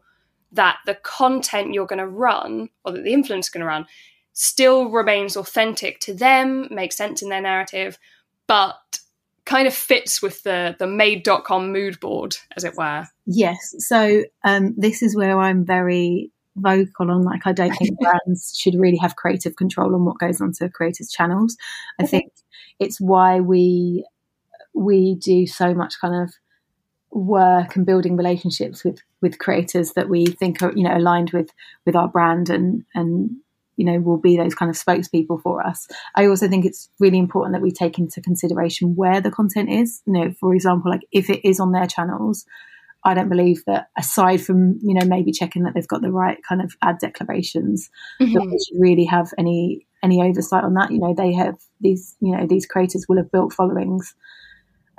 that 0.51 0.77
the 0.85 0.95
content 0.95 1.73
you're 1.73 1.87
going 1.87 1.99
to 1.99 2.07
run 2.07 2.69
or 2.83 2.91
that 2.91 3.03
the 3.03 3.13
influencer 3.13 3.39
is 3.39 3.49
going 3.49 3.61
to 3.61 3.67
run 3.67 3.87
still 4.41 4.89
remains 4.89 5.37
authentic 5.37 5.99
to 5.99 6.15
them, 6.15 6.67
makes 6.71 6.97
sense 6.97 7.21
in 7.21 7.29
their 7.29 7.41
narrative, 7.41 7.99
but 8.47 8.99
kind 9.45 9.67
of 9.67 9.73
fits 9.73 10.19
with 10.19 10.41
the 10.41 10.75
the 10.79 10.87
made.com 10.87 11.71
mood 11.71 11.99
board, 11.99 12.35
as 12.57 12.63
it 12.63 12.75
were? 12.75 13.05
Yes. 13.27 13.75
So 13.77 14.23
um, 14.43 14.73
this 14.75 15.03
is 15.03 15.15
where 15.15 15.39
I'm 15.39 15.63
very 15.63 16.31
vocal 16.55 17.11
on 17.11 17.21
like 17.21 17.45
I 17.45 17.51
don't 17.51 17.75
think 17.75 17.99
brands 18.01 18.57
should 18.57 18.73
really 18.73 18.97
have 18.97 19.15
creative 19.15 19.57
control 19.57 19.93
on 19.93 20.05
what 20.05 20.17
goes 20.17 20.41
onto 20.41 20.69
creators' 20.69 21.11
channels. 21.11 21.55
I 21.99 22.07
think 22.07 22.31
it's 22.79 22.99
why 22.99 23.41
we 23.41 24.07
we 24.73 25.15
do 25.15 25.45
so 25.45 25.75
much 25.75 26.01
kind 26.01 26.15
of 26.15 26.33
work 27.11 27.75
and 27.75 27.85
building 27.85 28.17
relationships 28.17 28.83
with 28.83 29.03
with 29.21 29.37
creators 29.37 29.93
that 29.93 30.09
we 30.09 30.25
think 30.25 30.63
are 30.63 30.73
you 30.75 30.83
know 30.83 30.97
aligned 30.97 31.29
with 31.29 31.51
with 31.85 31.95
our 31.95 32.07
brand 32.07 32.49
and 32.49 32.83
and 32.95 33.29
you 33.81 33.87
know 33.87 33.99
will 33.99 34.17
be 34.17 34.37
those 34.37 34.53
kind 34.53 34.69
of 34.69 34.77
spokespeople 34.77 35.41
for 35.41 35.65
us. 35.65 35.87
I 36.15 36.27
also 36.27 36.47
think 36.47 36.65
it's 36.65 36.87
really 36.99 37.17
important 37.17 37.55
that 37.55 37.63
we 37.63 37.71
take 37.71 37.97
into 37.97 38.21
consideration 38.21 38.95
where 38.95 39.19
the 39.19 39.31
content 39.31 39.71
is. 39.71 40.03
You 40.05 40.13
know, 40.13 40.33
for 40.39 40.53
example, 40.53 40.91
like 40.91 41.01
if 41.11 41.31
it 41.31 41.43
is 41.43 41.59
on 41.59 41.71
their 41.71 41.87
channels, 41.87 42.45
I 43.03 43.15
don't 43.15 43.29
believe 43.29 43.63
that 43.65 43.87
aside 43.97 44.41
from, 44.41 44.77
you 44.83 44.93
know, 44.93 45.05
maybe 45.07 45.31
checking 45.31 45.63
that 45.63 45.73
they've 45.73 45.87
got 45.87 46.03
the 46.03 46.11
right 46.11 46.37
kind 46.47 46.61
of 46.61 46.75
ad 46.83 46.99
declarations, 46.99 47.89
that 48.19 48.45
we 48.45 48.59
should 48.63 48.79
really 48.79 49.05
have 49.05 49.33
any 49.39 49.87
any 50.03 50.21
oversight 50.21 50.63
on 50.63 50.75
that. 50.75 50.91
You 50.91 50.99
know, 50.99 51.15
they 51.17 51.33
have 51.33 51.55
these, 51.79 52.15
you 52.21 52.37
know, 52.37 52.45
these 52.45 52.67
creators 52.67 53.07
will 53.09 53.17
have 53.17 53.31
built 53.31 53.53
followings 53.53 54.13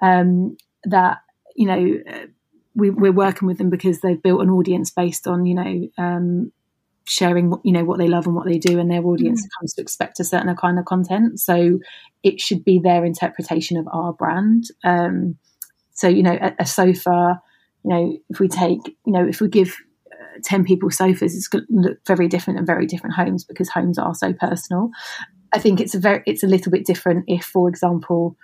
um, 0.02 0.56
that, 0.82 1.18
you 1.54 1.66
know, 1.66 2.00
uh, 2.12 2.26
we, 2.74 2.90
we're 2.90 3.12
working 3.12 3.46
with 3.46 3.58
them 3.58 3.70
because 3.70 4.00
they've 4.00 4.22
built 4.22 4.42
an 4.42 4.50
audience 4.50 4.90
based 4.90 5.28
on, 5.28 5.46
you 5.46 5.54
know, 5.54 5.88
um, 5.98 6.52
sharing 7.04 7.50
what 7.50 7.60
you 7.64 7.72
know 7.72 7.84
what 7.84 7.98
they 7.98 8.08
love 8.08 8.26
and 8.26 8.34
what 8.34 8.46
they 8.46 8.58
do 8.58 8.78
and 8.78 8.90
their 8.90 9.04
audience 9.04 9.46
comes 9.58 9.74
to 9.74 9.82
expect 9.82 10.20
a 10.20 10.24
certain 10.24 10.54
kind 10.56 10.78
of 10.78 10.84
content. 10.84 11.40
So 11.40 11.78
it 12.22 12.40
should 12.40 12.64
be 12.64 12.78
their 12.78 13.04
interpretation 13.04 13.76
of 13.76 13.88
our 13.92 14.12
brand. 14.12 14.64
Um 14.84 15.36
so 15.92 16.08
you 16.08 16.22
know 16.22 16.38
a, 16.40 16.54
a 16.60 16.66
sofa 16.66 17.40
you 17.84 17.90
know 17.90 18.16
if 18.30 18.40
we 18.40 18.48
take 18.48 18.80
you 19.06 19.12
know 19.12 19.26
if 19.26 19.40
we 19.40 19.48
give 19.48 19.76
uh, 20.12 20.38
10 20.44 20.64
people 20.64 20.90
sofas 20.90 21.34
it's 21.34 21.48
going 21.48 21.66
to 21.66 21.74
look 21.74 21.98
very 22.06 22.28
different 22.28 22.58
in 22.58 22.66
very 22.66 22.86
different 22.86 23.14
homes 23.14 23.44
because 23.44 23.68
homes 23.68 23.98
are 23.98 24.14
so 24.14 24.32
personal. 24.32 24.90
I 25.52 25.58
think 25.58 25.80
it's 25.80 25.94
a 25.94 26.00
very 26.00 26.22
it's 26.26 26.42
a 26.42 26.48
little 26.48 26.72
bit 26.72 26.86
different 26.86 27.24
if 27.28 27.44
for 27.44 27.68
example 27.68 28.36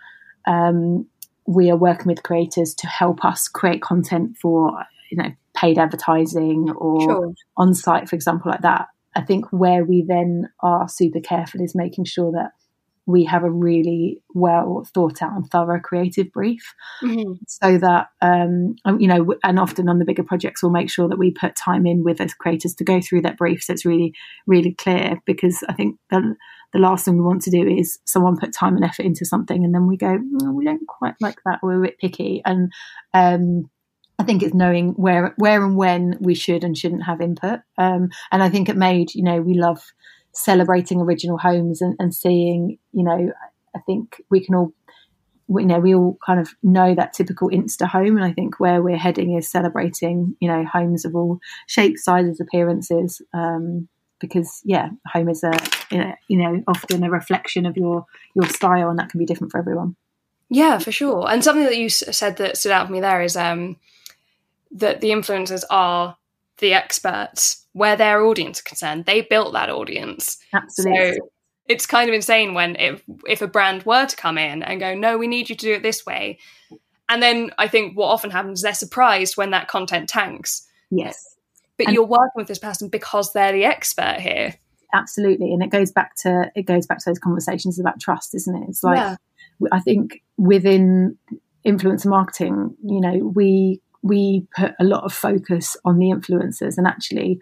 um 0.47 1.07
we 1.47 1.71
are 1.71 1.77
working 1.77 2.07
with 2.07 2.23
creators 2.23 2.75
to 2.75 2.87
help 2.87 3.25
us 3.25 3.49
create 3.49 3.81
content 3.81 4.37
for 4.41 4.85
you 5.11 5.17
know 5.17 5.31
paid 5.61 5.79
advertising 5.79 6.71
or 6.77 7.01
Sure. 7.03 7.33
on 7.57 7.75
site, 7.75 8.09
for 8.09 8.17
example, 8.17 8.51
like 8.51 8.63
that. 8.63 8.87
I 9.17 9.23
think 9.23 9.47
where 9.51 9.85
we 9.85 10.05
then 10.07 10.49
are 10.61 10.89
super 10.89 11.21
careful 11.21 11.61
is 11.61 11.75
making 11.75 12.05
sure 12.05 12.33
that 12.33 12.51
we 13.07 13.25
have 13.25 13.43
a 13.43 13.51
really 13.51 14.21
well 14.35 14.87
thought 14.95 15.23
out 15.23 15.33
and 15.33 15.51
thorough 15.51 15.81
creative 15.81 16.31
brief 16.31 16.75
Mhm. 17.03 17.39
so 17.49 17.79
that 17.79 18.09
um 18.21 18.77
um, 18.85 19.01
you 19.01 19.09
know 19.09 19.35
and 19.43 19.59
often 19.59 19.89
on 19.89 19.99
the 19.99 20.05
bigger 20.05 20.23
projects 20.23 20.63
we'll 20.63 20.71
make 20.81 20.91
sure 20.91 21.09
that 21.09 21.19
we 21.19 21.31
put 21.31 21.57
time 21.57 21.87
in 21.87 22.05
with 22.05 22.21
as 22.21 22.35
creators 22.35 22.75
to 22.75 22.85
go 22.85 23.01
through 23.01 23.23
that 23.23 23.39
brief 23.39 23.63
so 23.63 23.73
it's 23.73 23.87
really 23.87 24.13
really 24.47 24.75
clear 24.75 25.19
because 25.25 25.65
i 25.71 25.73
think 25.73 25.97
the, 26.11 26.37
the 26.75 26.79
last 26.79 27.07
thing 27.07 27.17
we 27.17 27.25
want 27.25 27.41
to 27.41 27.51
do 27.51 27.67
is 27.67 27.99
someone 28.05 28.37
put 28.37 28.53
time 28.53 28.77
and 28.77 28.85
effort 28.85 29.07
into 29.07 29.25
something 29.25 29.65
and 29.65 29.75
then 29.75 29.87
we 29.87 29.97
go 29.97 30.19
"Mm, 30.19 30.53
we 30.55 30.67
don't 30.67 30.87
quite 30.87 31.15
like 31.23 31.39
that 31.47 31.61
we're 31.63 31.79
a 31.79 31.87
bit 31.87 31.99
picky 31.99 32.43
and 32.45 32.71
um 33.15 33.71
I 34.19 34.25
think 34.25 34.43
it's 34.43 34.55
knowing 34.55 34.91
where 34.95 35.35
where 35.37 35.65
and 35.65 35.77
when 35.77 36.17
we 36.21 36.35
should 36.35 36.65
and 36.65 36.77
shouldn't 36.77 37.05
have 37.05 37.21
input. 37.21 37.61
Um, 37.77 38.11
and 38.33 38.43
I 38.43 38.49
think 38.49 38.69
at 38.69 38.77
Made, 38.77 39.15
you 39.15 39.23
know, 39.23 39.41
we 39.41 39.55
love 39.55 39.81
celebrating 40.33 41.01
original 41.01 41.39
homes 41.39 41.81
and, 41.81 41.95
and 41.99 42.15
seeing, 42.15 42.79
you 42.93 43.05
know, 43.05 43.33
I 43.75 43.79
think 43.87 44.21
we 44.31 44.45
can 44.45 44.55
all, 44.55 44.73
you 45.49 45.67
know, 45.67 45.79
we 45.79 45.95
all 45.95 46.19
kind 46.25 46.41
of 46.41 46.51
know 46.63 46.95
that 46.95 47.13
typical 47.13 47.49
Insta 47.49 47.87
home. 47.87 48.17
And 48.17 48.25
I 48.25 48.33
think 48.33 48.59
where 48.59 48.83
we're 48.83 48.97
heading 48.97 49.37
is 49.37 49.51
celebrating, 49.51 50.37
you 50.41 50.49
know, 50.49 50.65
homes 50.65 51.05
of 51.05 51.15
all 51.15 51.39
shapes, 51.67 52.05
sizes, 52.05 52.41
appearances. 52.41 53.23
Um, 53.33 53.89
because 54.21 54.61
yeah, 54.65 54.89
home 55.07 55.29
is 55.29 55.45
a, 55.45 55.53
you 56.29 56.39
know, 56.39 56.63
often 56.67 57.05
a 57.05 57.11
reflection 57.11 57.67
of 57.67 57.77
your 57.77 58.05
your 58.35 58.49
style, 58.49 58.91
and 58.91 58.99
that 58.99 59.11
can 59.11 59.19
be 59.19 59.25
different 59.25 59.53
for 59.53 59.59
everyone. 59.59 59.95
Yeah, 60.51 60.79
for 60.79 60.91
sure. 60.91 61.31
And 61.31 61.45
something 61.45 61.65
that 61.65 61.77
you 61.77 61.89
said 61.89 62.37
that 62.39 62.57
stood 62.57 62.73
out 62.73 62.87
for 62.87 62.93
me 62.93 63.01
there 63.01 63.23
is 63.23 63.37
um, 63.37 63.77
that 64.73 65.01
the 65.01 65.09
influencers 65.11 65.65
are 65.71 66.17
the 66.59 66.75
experts 66.75 67.67
where 67.73 67.97
their 67.97 68.25
audience 68.25 68.59
is 68.59 68.63
concerned. 68.63 69.05
They 69.05 69.21
built 69.23 69.53
that 69.53 69.71
audience. 69.71 70.39
Absolutely. 70.53 71.13
So 71.13 71.29
it's 71.69 71.87
kind 71.87 72.09
of 72.09 72.15
insane 72.15 72.55
when 72.55 72.77
if 72.77 73.03
if 73.27 73.43
a 73.43 73.47
brand 73.47 73.85
were 73.85 74.07
to 74.07 74.17
come 74.17 74.39
in 74.39 74.63
and 74.63 74.81
go, 74.81 74.95
no, 74.95 75.19
we 75.19 75.27
need 75.27 75.49
you 75.51 75.57
to 75.57 75.67
do 75.67 75.73
it 75.75 75.83
this 75.83 76.05
way. 76.07 76.39
And 77.09 77.23
then 77.23 77.51
I 77.59 77.69
think 77.69 77.97
what 77.97 78.09
often 78.09 78.31
happens 78.31 78.59
is 78.59 78.63
they're 78.63 78.75
surprised 78.75 79.37
when 79.37 79.51
that 79.51 79.69
content 79.69 80.09
tanks. 80.09 80.67
yes. 80.91 81.37
But 81.77 81.87
And- 81.87 81.95
you're 81.95 82.05
working 82.07 82.33
with 82.35 82.49
this 82.49 82.59
person 82.59 82.89
because 82.89 83.33
they're 83.33 83.53
the 83.53 83.65
expert 83.65 84.21
here. 84.21 84.55
absolutely 84.95 85.53
and 85.53 85.63
it 85.63 85.69
goes 85.71 85.93
back 85.93 86.15
to 86.17 86.51
it 86.57 86.63
goes 86.63 86.87
back 86.87 86.99
to 86.99 87.05
those 87.11 87.19
conversations 87.19 87.79
about 87.79 88.01
trust 88.01 88.35
isn't 88.35 88.57
it 88.57 88.69
it's 88.71 88.83
like 88.83 88.97
Yeah. 88.97 89.17
i 89.71 89.81
think 89.81 90.23
within 90.39 91.19
influencer 91.67 92.07
marketing 92.07 92.75
you 92.83 92.99
know 92.99 93.31
we 93.35 93.83
we 94.03 94.47
put 94.57 94.73
a 94.79 94.85
lot 94.85 95.05
of 95.05 95.13
focus 95.13 95.77
on 95.85 95.99
the 95.99 96.07
influencers 96.07 96.79
and 96.79 96.87
actually 96.87 97.39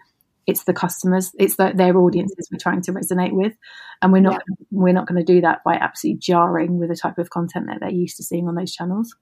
it's 0.47 0.63
the 0.63 0.73
customers 0.73 1.31
it's 1.37 1.57
the, 1.57 1.71
their 1.75 1.97
audiences 1.97 2.47
we're 2.51 2.57
trying 2.57 2.81
to 2.81 2.93
resonate 2.93 3.33
with 3.33 3.53
and 4.01 4.11
we're 4.11 4.19
not 4.19 4.41
we're 4.71 4.93
not 4.93 5.07
going 5.07 5.23
to 5.23 5.33
do 5.33 5.41
that 5.41 5.63
by 5.63 5.75
absolutely 5.75 6.19
jarring 6.19 6.79
with 6.79 6.89
the 6.89 6.95
type 6.95 7.17
of 7.17 7.29
content 7.29 7.67
that 7.67 7.79
they're 7.79 7.89
used 7.89 8.17
to 8.17 8.23
seeing 8.23 8.47
on 8.47 8.55
those 8.55 8.73
channels 8.73 9.15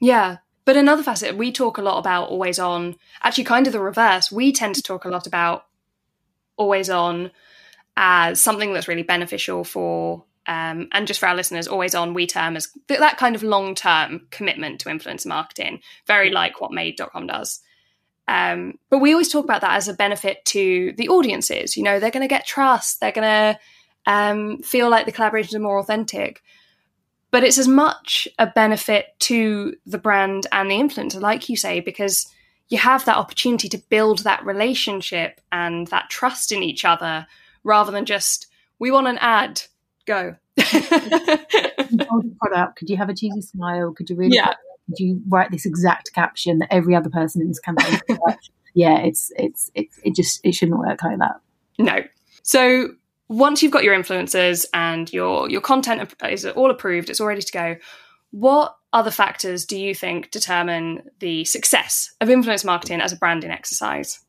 Yeah. 0.00 0.38
But 0.64 0.76
another 0.76 1.02
facet, 1.02 1.36
we 1.36 1.50
talk 1.50 1.78
a 1.78 1.82
lot 1.82 1.98
about 1.98 2.28
always 2.28 2.58
on, 2.58 2.96
actually, 3.22 3.44
kind 3.44 3.66
of 3.66 3.72
the 3.72 3.80
reverse. 3.80 4.30
We 4.30 4.52
tend 4.52 4.74
to 4.74 4.82
talk 4.82 5.04
a 5.04 5.08
lot 5.08 5.26
about 5.26 5.64
always 6.56 6.90
on 6.90 7.30
as 7.96 8.40
something 8.40 8.72
that's 8.72 8.88
really 8.88 9.02
beneficial 9.02 9.64
for, 9.64 10.24
um, 10.48 10.88
and 10.92 11.06
just 11.06 11.20
for 11.20 11.28
our 11.28 11.34
listeners, 11.34 11.68
always 11.68 11.94
on, 11.94 12.14
we 12.14 12.26
term 12.26 12.56
as 12.56 12.68
th- 12.88 13.00
that 13.00 13.18
kind 13.18 13.36
of 13.36 13.42
long 13.42 13.74
term 13.74 14.26
commitment 14.30 14.80
to 14.80 14.88
influencer 14.88 15.26
marketing, 15.26 15.80
very 16.06 16.30
like 16.30 16.62
what 16.62 16.72
made.com 16.72 17.26
does. 17.26 17.60
Um, 18.26 18.78
but 18.88 18.98
we 18.98 19.12
always 19.12 19.28
talk 19.28 19.44
about 19.44 19.60
that 19.60 19.76
as 19.76 19.88
a 19.88 19.94
benefit 19.94 20.44
to 20.46 20.94
the 20.96 21.10
audiences. 21.10 21.76
You 21.76 21.82
know, 21.82 22.00
they're 22.00 22.10
going 22.10 22.22
to 22.22 22.28
get 22.28 22.46
trust, 22.46 23.00
they're 23.00 23.12
going 23.12 23.54
to 23.54 23.60
um, 24.06 24.58
feel 24.62 24.88
like 24.88 25.04
the 25.04 25.12
collaborations 25.12 25.54
are 25.54 25.60
more 25.60 25.78
authentic. 25.78 26.42
But 27.30 27.44
it's 27.44 27.58
as 27.58 27.68
much 27.68 28.26
a 28.38 28.46
benefit 28.46 29.08
to 29.20 29.76
the 29.84 29.98
brand 29.98 30.46
and 30.50 30.70
the 30.70 30.76
influencer, 30.76 31.20
like 31.20 31.50
you 31.50 31.58
say, 31.58 31.80
because 31.80 32.26
you 32.70 32.78
have 32.78 33.04
that 33.04 33.18
opportunity 33.18 33.68
to 33.68 33.82
build 33.90 34.20
that 34.20 34.46
relationship 34.46 35.42
and 35.52 35.86
that 35.88 36.08
trust 36.08 36.52
in 36.52 36.62
each 36.62 36.86
other 36.86 37.26
rather 37.64 37.92
than 37.92 38.06
just, 38.06 38.46
we 38.78 38.90
want 38.90 39.08
an 39.08 39.18
ad, 39.18 39.60
go. 40.08 40.36
product 42.40 42.78
could 42.78 42.88
you 42.90 42.96
have 42.96 43.08
a 43.08 43.14
cheesy 43.14 43.40
smile 43.40 43.92
could 43.92 44.10
you 44.10 44.16
really 44.16 44.34
Yeah. 44.36 44.54
could 44.88 44.98
you 44.98 45.22
write 45.28 45.50
this 45.50 45.64
exact 45.64 46.12
caption 46.12 46.58
that 46.58 46.72
every 46.72 46.94
other 46.94 47.08
person 47.10 47.40
in 47.40 47.48
this 47.48 47.60
campaign 47.60 48.00
yeah 48.74 48.98
it's 48.98 49.32
it's 49.36 49.70
it's 49.74 49.98
it 50.04 50.14
just 50.14 50.40
it 50.44 50.54
shouldn't 50.54 50.78
work 50.78 51.02
like 51.02 51.18
that 51.18 51.40
no. 51.78 51.98
So 52.42 52.88
once 53.28 53.62
you've 53.62 53.72
got 53.72 53.84
your 53.84 53.94
influencers 53.96 54.66
and 54.74 55.10
your 55.12 55.48
your 55.48 55.60
content 55.60 56.12
is 56.28 56.44
all 56.44 56.70
approved, 56.70 57.08
it's 57.10 57.20
all 57.20 57.26
ready 57.26 57.42
to 57.42 57.52
go. 57.52 57.76
What 58.30 58.74
other 58.92 59.10
factors 59.10 59.64
do 59.64 59.78
you 59.78 59.94
think 59.94 60.30
determine 60.30 61.02
the 61.20 61.44
success 61.44 62.14
of 62.20 62.30
influence 62.30 62.64
marketing 62.64 63.00
as 63.00 63.12
a 63.12 63.16
branding 63.16 63.50
exercise? 63.50 64.20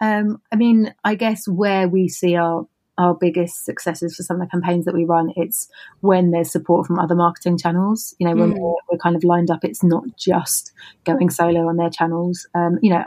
Um, 0.00 0.42
I 0.52 0.56
mean, 0.56 0.94
I 1.04 1.14
guess 1.14 1.46
where 1.48 1.88
we 1.88 2.08
see 2.08 2.36
our 2.36 2.66
our 2.98 3.14
biggest 3.14 3.64
successes 3.64 4.16
for 4.16 4.22
some 4.22 4.40
of 4.40 4.46
the 4.46 4.50
campaigns 4.50 4.84
that 4.86 4.94
we 4.94 5.04
run, 5.04 5.32
it's 5.36 5.68
when 6.00 6.30
there's 6.30 6.50
support 6.50 6.86
from 6.86 6.98
other 6.98 7.14
marketing 7.14 7.58
channels. 7.58 8.14
You 8.18 8.28
know, 8.28 8.36
when 8.36 8.52
Mm. 8.52 8.58
we're, 8.60 8.74
we're 8.90 8.98
kind 8.98 9.16
of 9.16 9.24
lined 9.24 9.50
up, 9.50 9.64
it's 9.64 9.82
not 9.82 10.04
just 10.18 10.72
going 11.04 11.28
solo 11.30 11.68
on 11.68 11.76
their 11.76 11.90
channels. 11.90 12.46
Um, 12.54 12.78
you 12.82 12.90
know, 12.90 13.04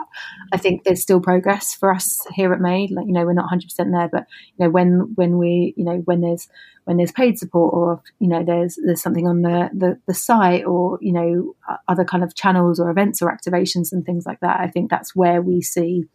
I 0.54 0.58
think 0.58 0.84
there's 0.84 1.02
still 1.02 1.20
progress 1.22 1.74
for 1.74 1.94
us 1.94 2.26
here 2.34 2.54
at 2.54 2.62
Made. 2.62 2.92
Like, 2.92 3.08
you 3.08 3.14
know, 3.14 3.26
we're 3.26 3.34
not 3.34 3.50
100% 3.52 3.92
there, 3.92 4.10
but 4.12 4.26
you 4.58 4.66
know, 4.66 4.70
when 4.70 5.14
when 5.16 5.38
we, 5.38 5.74
you 5.76 5.84
know, 5.86 5.98
when 6.06 6.22
there's 6.22 6.48
when 6.86 6.98
there's 6.98 7.12
paid 7.12 7.38
support 7.38 7.72
or 7.74 8.02
you 8.20 8.28
know 8.28 8.44
there's 8.44 8.80
there's 8.84 9.02
something 9.02 9.28
on 9.28 9.44
the, 9.44 9.70
the 9.74 10.00
the 10.08 10.14
site 10.14 10.66
or 10.66 10.98
you 11.02 11.14
know 11.14 11.54
other 11.88 12.04
kind 12.04 12.24
of 12.24 12.34
channels 12.34 12.80
or 12.80 12.90
events 12.90 13.22
or 13.22 13.30
activations 13.32 13.92
and 13.92 14.06
things 14.06 14.26
like 14.26 14.40
that 14.40 14.60
i 14.60 14.68
think 14.68 14.90
that's 14.90 15.16
where 15.16 15.40
we 15.40 15.62
see 15.62 16.06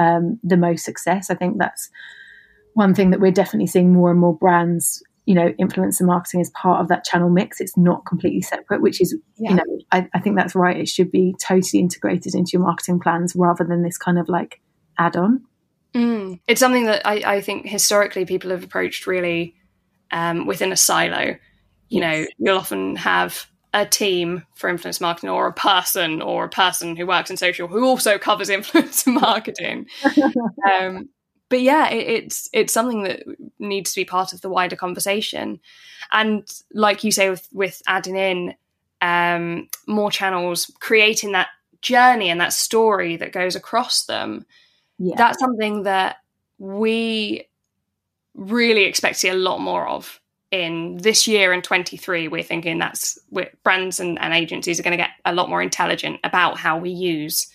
um, 0.00 0.40
the 0.42 0.56
most 0.56 0.84
success 0.84 1.30
i 1.30 1.34
think 1.36 1.58
that's 1.58 1.90
one 2.76 2.94
thing 2.94 3.10
that 3.10 3.20
we're 3.20 3.30
definitely 3.32 3.66
seeing 3.66 3.92
more 3.92 4.10
and 4.10 4.20
more 4.20 4.36
brands 4.36 5.02
you 5.24 5.34
know 5.34 5.52
influencer 5.60 6.02
marketing 6.02 6.40
is 6.40 6.50
part 6.50 6.80
of 6.80 6.88
that 6.88 7.04
channel 7.04 7.28
mix 7.30 7.60
it's 7.60 7.76
not 7.76 8.06
completely 8.06 8.42
separate 8.42 8.80
which 8.80 9.00
is 9.00 9.16
Yeah. 9.38 9.50
you 9.50 9.56
know 9.56 9.78
I, 9.90 10.08
I 10.14 10.20
think 10.20 10.36
that's 10.36 10.54
right 10.54 10.76
it 10.76 10.88
should 10.88 11.10
be 11.10 11.34
totally 11.40 11.80
integrated 11.80 12.34
into 12.34 12.50
your 12.52 12.62
marketing 12.62 13.00
plans 13.00 13.34
rather 13.34 13.64
than 13.64 13.82
this 13.82 13.98
kind 13.98 14.18
of 14.18 14.28
like 14.28 14.60
add-on 14.98 15.42
Mm. 15.96 16.40
It's 16.46 16.60
something 16.60 16.84
that 16.84 17.06
I, 17.06 17.36
I 17.36 17.40
think 17.40 17.66
historically 17.66 18.26
people 18.26 18.50
have 18.50 18.62
approached 18.62 19.06
really 19.06 19.56
um, 20.10 20.46
within 20.46 20.70
a 20.70 20.76
silo. 20.76 21.36
You 21.88 22.00
know, 22.00 22.26
you'll 22.38 22.58
often 22.58 22.96
have 22.96 23.46
a 23.72 23.86
team 23.86 24.44
for 24.54 24.68
influence 24.68 25.00
marketing 25.00 25.30
or 25.30 25.46
a 25.46 25.52
person 25.54 26.20
or 26.20 26.44
a 26.44 26.48
person 26.50 26.96
who 26.96 27.06
works 27.06 27.30
in 27.30 27.36
social 27.38 27.66
who 27.68 27.86
also 27.86 28.18
covers 28.18 28.48
influencer 28.50 29.18
marketing. 29.18 29.86
um, 30.70 31.08
but 31.48 31.60
yeah, 31.60 31.88
it, 31.90 32.24
it's 32.24 32.48
it's 32.52 32.72
something 32.72 33.02
that 33.04 33.24
needs 33.58 33.92
to 33.92 34.00
be 34.00 34.04
part 34.04 34.32
of 34.32 34.40
the 34.40 34.48
wider 34.48 34.76
conversation. 34.76 35.60
And 36.12 36.48
like 36.72 37.04
you 37.04 37.12
say, 37.12 37.30
with 37.30 37.48
with 37.52 37.82
adding 37.86 38.16
in 38.16 38.54
um, 39.00 39.68
more 39.86 40.10
channels, 40.10 40.70
creating 40.80 41.32
that 41.32 41.48
journey 41.82 42.30
and 42.30 42.40
that 42.40 42.52
story 42.52 43.16
that 43.16 43.32
goes 43.32 43.54
across 43.54 44.06
them 44.06 44.44
yeah 44.98 45.14
that's 45.16 45.38
something 45.38 45.84
that 45.84 46.16
we 46.58 47.46
really 48.34 48.84
expect 48.84 49.14
to 49.14 49.20
see 49.20 49.28
a 49.28 49.34
lot 49.34 49.60
more 49.60 49.86
of 49.86 50.20
in 50.50 50.96
this 50.98 51.26
year 51.26 51.52
in 51.52 51.62
23 51.62 52.28
we're 52.28 52.42
thinking 52.42 52.78
that's 52.78 53.18
we're, 53.30 53.50
brands 53.62 54.00
and, 54.00 54.18
and 54.20 54.32
agencies 54.32 54.80
are 54.80 54.82
going 54.82 54.96
to 54.96 55.02
get 55.02 55.10
a 55.24 55.34
lot 55.34 55.48
more 55.48 55.62
intelligent 55.62 56.18
about 56.24 56.58
how 56.58 56.78
we 56.78 56.90
use 56.90 57.48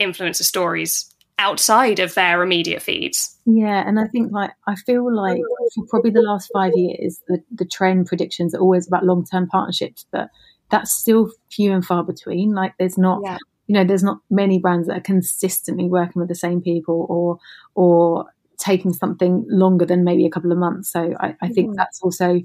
influencer 0.00 0.42
stories 0.42 1.13
outside 1.38 1.98
of 1.98 2.14
their 2.14 2.42
immediate 2.42 2.80
feeds 2.82 3.36
Yeah, 3.44 3.82
and 3.86 3.98
I 3.98 4.06
think 4.06 4.30
like 4.32 4.52
I 4.68 4.76
feel 4.76 5.14
like 5.14 5.40
for 5.74 5.84
probably 5.88 6.10
the 6.10 6.22
last 6.22 6.50
five 6.52 6.72
years, 6.76 7.20
the 7.28 7.42
the 7.54 7.64
trend 7.64 8.06
predictions 8.06 8.54
are 8.54 8.60
always 8.60 8.86
about 8.86 9.04
long 9.04 9.24
term 9.24 9.48
partnerships, 9.48 10.06
but 10.12 10.28
that's 10.70 10.92
still 10.92 11.30
few 11.50 11.72
and 11.72 11.84
far 11.84 12.04
between. 12.04 12.54
Like 12.54 12.72
there's 12.78 12.96
not, 12.96 13.20
Yeah. 13.24 13.38
you 13.66 13.74
know, 13.74 13.84
there's 13.84 14.02
not 14.04 14.18
many 14.30 14.58
brands 14.58 14.86
that 14.88 14.96
are 14.96 15.00
consistently 15.00 15.88
working 15.88 16.20
with 16.20 16.28
the 16.28 16.34
same 16.34 16.60
people 16.60 17.06
or 17.08 17.38
or 17.74 18.26
taking 18.58 18.92
something 18.92 19.44
longer 19.48 19.84
than 19.84 20.04
maybe 20.04 20.24
a 20.26 20.30
couple 20.30 20.52
of 20.52 20.58
months. 20.58 20.90
So 20.92 21.14
I, 21.20 21.34
I 21.42 21.48
think 21.48 21.70
Mhm. 21.70 21.74
that's 21.76 22.00
also 22.00 22.40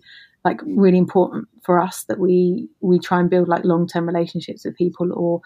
like 0.45 0.59
really 0.65 0.97
important 0.97 1.47
for 1.63 1.79
us 1.81 2.05
that 2.05 2.19
we 2.19 2.67
we 2.81 2.97
try 2.99 3.19
and 3.19 3.29
build 3.29 3.47
like 3.47 3.63
long 3.65 3.87
term 3.87 4.07
relationships 4.07 4.65
with 4.65 4.75
people 4.75 5.13
or 5.13 5.41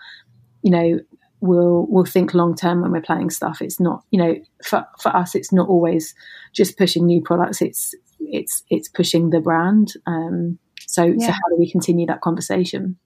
you 0.62 0.71
know 0.71 1.00
we'll 1.43 1.85
we'll 1.89 2.05
think 2.05 2.33
long 2.33 2.55
term 2.55 2.81
when 2.81 2.91
we're 2.91 3.01
planning 3.01 3.29
stuff. 3.29 3.62
It's 3.62 3.79
not 3.79 4.03
you 4.12 4.17
know 4.17 4.35
for 4.63 4.88
for 5.00 5.15
us 5.15 5.35
it's 5.35 5.51
not 5.51 5.67
always 5.67 6.15
just 6.53 6.77
pushing 6.77 7.05
new 7.05 7.21
products. 7.21 7.62
It's 7.62 7.93
it's 8.19 8.63
it's 8.69 8.88
pushing 8.88 9.29
the 9.29 9.41
brand. 9.41 9.93
Um 10.05 10.57
so 10.88 11.13
so 11.17 11.31
how 11.31 11.50
do 11.50 11.57
we 11.59 11.69
continue 11.69 12.07
that 12.07 12.21
conversation? 12.21 12.97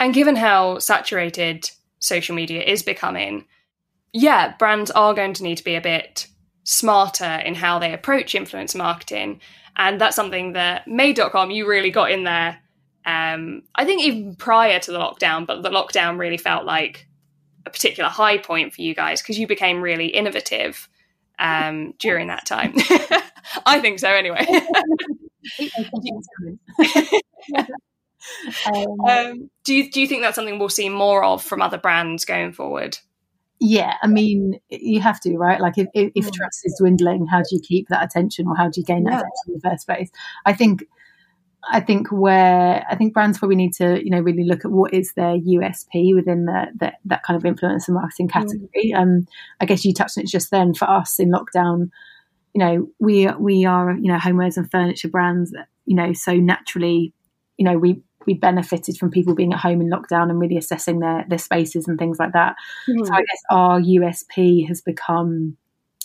And 0.00 0.14
given 0.14 0.36
how 0.36 0.78
saturated 0.78 1.70
social 1.98 2.34
media 2.34 2.62
is 2.62 2.82
becoming 2.82 3.44
yeah 4.14 4.56
brands 4.56 4.90
are 4.90 5.14
going 5.14 5.34
to 5.34 5.42
need 5.42 5.58
to 5.58 5.64
be 5.64 5.74
a 5.74 5.80
bit 5.80 6.26
smarter 6.64 7.42
in 7.44 7.54
how 7.54 7.78
they 7.78 7.92
approach 7.92 8.32
influencer 8.32 8.76
marketing. 8.76 9.40
And 9.76 10.00
that's 10.00 10.16
something 10.16 10.54
that 10.54 10.88
made.com 10.88 11.50
you 11.50 11.68
really 11.68 11.90
got 11.90 12.10
in 12.10 12.24
there 12.24 12.58
um, 13.04 13.62
i 13.74 13.84
think 13.84 14.00
even 14.02 14.36
prior 14.36 14.78
to 14.78 14.92
the 14.92 14.98
lockdown 14.98 15.44
but 15.44 15.62
the 15.62 15.70
lockdown 15.70 16.18
really 16.18 16.36
felt 16.36 16.64
like 16.64 17.08
a 17.66 17.70
particular 17.70 18.08
high 18.08 18.38
point 18.38 18.74
for 18.74 18.82
you 18.82 18.94
guys 18.94 19.22
because 19.22 19.38
you 19.38 19.46
became 19.46 19.80
really 19.80 20.06
innovative 20.06 20.88
um, 21.38 21.94
during 21.98 22.28
that 22.28 22.46
time. 22.46 22.74
I 23.66 23.80
think 23.80 23.98
so 23.98 24.08
anyway. 24.08 24.46
Um, 29.08 29.50
do 29.64 29.74
you 29.74 29.90
do 29.90 30.00
you 30.00 30.06
think 30.06 30.22
that's 30.22 30.36
something 30.36 30.58
we'll 30.58 30.68
see 30.68 30.88
more 30.88 31.24
of 31.24 31.42
from 31.42 31.60
other 31.60 31.78
brands 31.78 32.24
going 32.24 32.52
forward? 32.52 32.98
Yeah 33.60 33.94
i 34.02 34.06
mean 34.06 34.58
you 34.70 35.00
have 35.00 35.20
to 35.20 35.36
right? 35.36 35.60
Like 35.60 35.78
if, 35.78 35.86
if, 35.94 36.12
if 36.14 36.26
Mm. 36.26 36.32
trust 36.32 36.60
is 36.64 36.76
dwindling 36.80 37.26
how 37.26 37.38
do 37.38 37.48
you 37.52 37.60
keep 37.60 37.88
that 37.88 38.02
attention 38.04 38.46
or 38.46 38.56
how 38.56 38.68
do 38.68 38.80
you 38.80 38.84
gain 38.84 39.04
that 39.04 39.12
Yeah. 39.12 39.18
attention 39.18 39.48
in 39.48 39.54
the 39.54 39.60
first 39.70 39.86
place? 39.86 40.10
I 40.46 40.52
think 40.52 40.84
I 41.70 41.80
think 41.80 42.08
where 42.10 42.84
I 42.90 42.96
think 42.96 43.14
brands 43.14 43.38
probably 43.38 43.56
need 43.56 43.72
to, 43.74 44.02
you 44.02 44.10
know, 44.10 44.20
really 44.20 44.44
look 44.44 44.64
at 44.64 44.70
what 44.70 44.92
is 44.92 45.12
their 45.14 45.38
USP 45.38 46.14
within 46.14 46.46
the, 46.46 46.66
the 46.74 46.92
that 47.04 47.22
kind 47.22 47.36
of 47.36 47.42
influencer 47.44 47.90
marketing 47.90 48.28
category. 48.28 48.92
Um, 48.96 49.26
I 49.60 49.66
guess 49.66 49.84
you 49.84 49.94
touched 49.94 50.18
on 50.18 50.24
it 50.24 50.30
just 50.30 50.50
then. 50.50 50.74
For 50.74 50.90
us 50.90 51.20
in 51.20 51.30
lockdown, 51.30 51.90
you 52.54 52.58
know, 52.58 52.88
we 52.98 53.28
we 53.38 53.64
are, 53.64 53.92
you 53.92 54.10
know, 54.12 54.18
homewares 54.18 54.56
and 54.56 54.70
furniture 54.70 55.08
brands. 55.08 55.54
You 55.86 55.96
know, 55.96 56.12
so 56.12 56.34
naturally, 56.34 57.12
you 57.58 57.64
know, 57.64 57.78
we 57.78 58.02
we 58.26 58.34
benefited 58.34 58.96
from 58.96 59.10
people 59.10 59.34
being 59.34 59.52
at 59.52 59.60
home 59.60 59.80
in 59.80 59.90
lockdown 59.90 60.30
and 60.30 60.40
really 60.40 60.56
assessing 60.56 60.98
their 60.98 61.24
their 61.28 61.38
spaces 61.38 61.86
and 61.86 61.98
things 61.98 62.18
like 62.18 62.32
that. 62.32 62.56
So 62.86 63.14
I 63.14 63.20
guess 63.20 63.42
our 63.50 63.80
USP 63.80 64.66
has 64.66 64.80
become, 64.80 65.56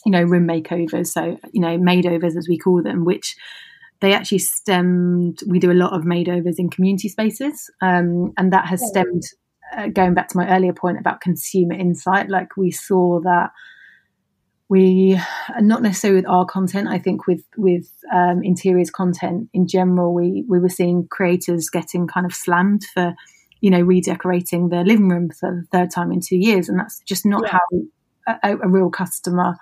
you 0.06 0.12
know, 0.12 0.22
room 0.22 0.48
makeovers. 0.48 1.08
So, 1.08 1.39
you 1.52 1.62
know, 1.62 1.78
madeovers 1.78 2.38
as 2.38 2.48
we 2.48 2.58
call 2.58 2.84
them, 2.84 3.06
which 3.06 3.36
they 3.99 4.13
actually 4.13 4.39
stemmed, 4.39 5.39
we 5.47 5.60
do 5.60 5.71
a 5.71 5.73
lot 5.73 5.93
of 5.93 6.03
madeovers 6.03 6.55
in 6.57 6.69
community 6.69 7.10
spaces. 7.10 7.69
Um, 7.81 8.33
and 8.38 8.53
that 8.53 8.67
has 8.67 8.88
stemmed, 8.88 9.23
uh, 9.75 9.88
going 9.88 10.13
back 10.13 10.27
to 10.29 10.38
my 10.38 10.47
earlier 10.55 10.73
point 10.73 10.99
about 10.99 11.21
consumer 11.21 11.73
insight, 11.73 12.29
like 12.29 12.55
we 12.57 12.71
saw 12.71 13.19
that 13.21 13.51
we, 14.69 15.19
not 15.60 15.81
necessarily 15.81 16.21
with 16.21 16.29
our 16.29 16.45
content, 16.45 16.89
I 16.89 16.99
think 16.99 17.25
with, 17.25 17.43
with 17.55 17.89
um, 18.13 18.43
interiors 18.43 18.89
content 18.89 19.49
in 19.53 19.67
general, 19.67 20.13
we, 20.13 20.43
we 20.47 20.60
were 20.60 20.69
seeing 20.69 21.07
creators 21.07 21.69
getting 21.69 22.05
kind 22.05 22.25
of 22.25 22.36
slammed 22.36 22.83
for, 22.93 23.15
you 23.62 23.71
know, 23.71 23.81
redecorating 23.81 24.69
their 24.69 24.83
living 24.83 25.10
room 25.10 25.31
for 25.31 25.65
the 25.71 25.77
third 25.77 25.89
time 25.89 26.12
in 26.12 26.21
two 26.21 26.38
years. 26.38 26.69
And 26.69 26.79
that's 26.79 26.99
just 26.99 27.25
not 27.25 27.43
Yeah. 27.45 27.53
how 27.53 28.39
a, 28.43 28.57
a 28.57 28.69
real 28.69 28.89
customer 28.89 29.55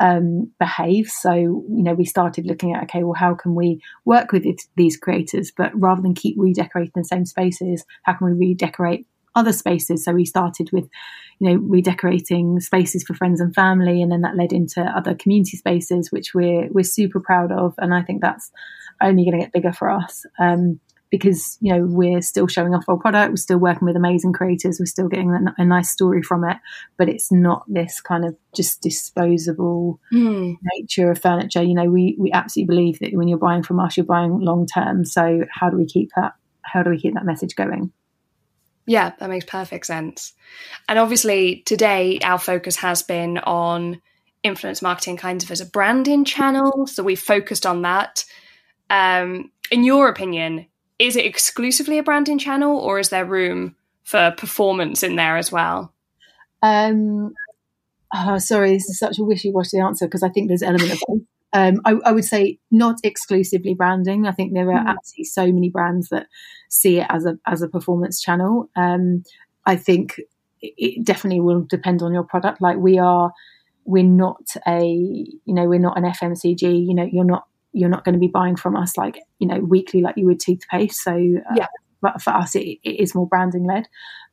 um, 0.00 0.50
behave. 0.58 1.08
So, 1.08 1.32
you 1.32 1.82
know, 1.82 1.94
we 1.94 2.04
started 2.04 2.46
looking 2.46 2.74
at, 2.74 2.84
okay, 2.84 3.02
well, 3.02 3.14
how 3.14 3.34
can 3.34 3.54
we 3.54 3.80
work 4.04 4.32
with 4.32 4.46
it, 4.46 4.62
these 4.76 4.96
creators? 4.96 5.52
But 5.56 5.72
rather 5.74 6.02
than 6.02 6.14
keep 6.14 6.36
redecorating 6.38 6.92
the 6.94 7.04
same 7.04 7.26
spaces, 7.26 7.84
how 8.04 8.14
can 8.14 8.28
we 8.28 8.48
redecorate 8.48 9.06
other 9.34 9.52
spaces? 9.52 10.04
So 10.04 10.12
we 10.12 10.24
started 10.24 10.70
with, 10.72 10.88
you 11.38 11.50
know, 11.50 11.56
redecorating 11.56 12.60
spaces 12.60 13.04
for 13.04 13.14
friends 13.14 13.40
and 13.40 13.54
family, 13.54 14.02
and 14.02 14.10
then 14.10 14.22
that 14.22 14.36
led 14.36 14.52
into 14.52 14.82
other 14.82 15.14
community 15.14 15.56
spaces, 15.56 16.10
which 16.10 16.34
we're 16.34 16.68
we're 16.70 16.82
super 16.82 17.20
proud 17.20 17.52
of, 17.52 17.74
and 17.78 17.94
I 17.94 18.02
think 18.02 18.20
that's 18.20 18.50
only 19.00 19.24
going 19.24 19.38
to 19.38 19.44
get 19.44 19.52
bigger 19.52 19.72
for 19.72 19.90
us. 19.90 20.26
Um, 20.40 20.80
because 21.10 21.56
you 21.60 21.72
know 21.72 21.84
we're 21.84 22.20
still 22.20 22.46
showing 22.46 22.74
off 22.74 22.88
our 22.88 22.96
product, 22.96 23.30
we're 23.30 23.36
still 23.36 23.58
working 23.58 23.86
with 23.86 23.96
amazing 23.96 24.32
creators, 24.32 24.78
we're 24.78 24.86
still 24.86 25.08
getting 25.08 25.30
a, 25.30 25.54
a 25.58 25.64
nice 25.64 25.90
story 25.90 26.22
from 26.22 26.44
it, 26.44 26.56
but 26.96 27.08
it's 27.08 27.32
not 27.32 27.64
this 27.68 28.00
kind 28.00 28.24
of 28.24 28.36
just 28.54 28.82
disposable 28.82 30.00
Hmm. 30.10 30.54
nature 30.74 31.10
of 31.10 31.20
furniture. 31.20 31.62
You 31.62 31.74
know, 31.74 31.90
we 31.90 32.16
we 32.18 32.32
absolutely 32.32 32.74
believe 32.74 32.98
that 33.00 33.12
when 33.14 33.28
you're 33.28 33.38
buying 33.38 33.62
from 33.62 33.80
us, 33.80 33.96
you're 33.96 34.06
buying 34.06 34.40
long 34.40 34.66
term. 34.66 35.04
So 35.04 35.44
how 35.50 35.70
do 35.70 35.76
we 35.76 35.86
keep 35.86 36.10
that? 36.16 36.34
How 36.62 36.82
do 36.82 36.90
we 36.90 37.00
keep 37.00 37.14
that 37.14 37.24
message 37.24 37.54
going? 37.56 37.92
Yeah, 38.86 39.12
that 39.18 39.28
makes 39.28 39.44
perfect 39.44 39.84
sense. 39.84 40.32
And 40.88 40.98
obviously, 40.98 41.62
today 41.66 42.18
our 42.22 42.38
focus 42.38 42.76
has 42.76 43.02
been 43.02 43.36
on 43.38 44.00
influence 44.42 44.80
marketing 44.80 45.16
kind 45.16 45.42
of 45.42 45.50
as 45.50 45.60
a 45.60 45.66
branding 45.66 46.24
channel. 46.24 46.86
So 46.86 47.02
we've 47.02 47.20
focused 47.20 47.66
on 47.66 47.82
that. 47.82 48.24
Um, 48.88 49.50
in 49.70 49.84
your 49.84 50.08
opinion, 50.08 50.66
is 50.98 51.16
it 51.16 51.24
exclusively 51.24 51.98
a 51.98 52.02
branding 52.02 52.38
channel 52.38 52.76
or 52.78 52.98
is 52.98 53.08
there 53.10 53.24
room 53.24 53.76
for 54.04 54.32
performance 54.36 55.02
in 55.02 55.16
there 55.16 55.36
as 55.36 55.52
well? 55.52 55.92
Um, 56.62 57.34
oh, 58.14 58.38
sorry, 58.38 58.72
this 58.72 58.88
is 58.88 58.98
such 58.98 59.18
a 59.18 59.24
wishy-washy 59.24 59.78
answer 59.78 60.06
because 60.06 60.22
I 60.22 60.28
think 60.28 60.48
there's 60.48 60.62
an 60.62 60.68
element 60.68 60.92
of 60.92 61.00
both. 61.06 61.20
Um, 61.54 61.80
I, 61.84 61.92
I 62.04 62.12
would 62.12 62.24
say 62.26 62.58
not 62.70 62.96
exclusively 63.04 63.74
branding. 63.74 64.26
I 64.26 64.32
think 64.32 64.52
there 64.52 64.70
are 64.70 64.84
Mhm. 64.84 64.88
absolutely 64.88 65.24
so 65.24 65.46
many 65.50 65.70
brands 65.70 66.08
that 66.10 66.26
see 66.68 66.98
it 67.00 67.06
as 67.08 67.24
a 67.24 67.38
as 67.46 67.62
a 67.62 67.68
performance 67.68 68.20
channel. 68.20 68.68
Um, 68.76 69.22
I 69.64 69.76
think 69.76 70.20
it 70.60 71.04
definitely 71.04 71.40
will 71.40 71.62
depend 71.62 72.02
on 72.02 72.12
your 72.12 72.24
product. 72.24 72.60
Like 72.60 72.76
we 72.76 72.98
are, 72.98 73.32
we're 73.86 74.02
not 74.04 74.42
a 74.66 74.82
you 74.84 75.54
know 75.54 75.66
we're 75.68 75.78
not 75.78 75.96
an 75.96 76.04
FMCG. 76.04 76.86
You 76.86 76.94
know, 76.94 77.08
you're 77.10 77.24
not 77.24 77.44
you're 77.78 77.88
not 77.88 78.04
going 78.04 78.14
to 78.14 78.18
be 78.18 78.28
buying 78.28 78.56
from 78.56 78.76
us 78.76 78.96
like 78.96 79.18
you 79.38 79.48
know 79.48 79.58
weekly 79.58 80.00
like 80.02 80.16
you 80.16 80.26
would 80.26 80.40
toothpaste. 80.40 81.02
So 81.02 81.12
uh, 81.12 81.54
yeah. 81.56 81.66
But 82.00 82.22
for 82.22 82.30
us, 82.30 82.54
it, 82.54 82.78
it 82.84 83.00
is 83.00 83.12
more 83.12 83.26
branding 83.26 83.66
led, 83.66 83.88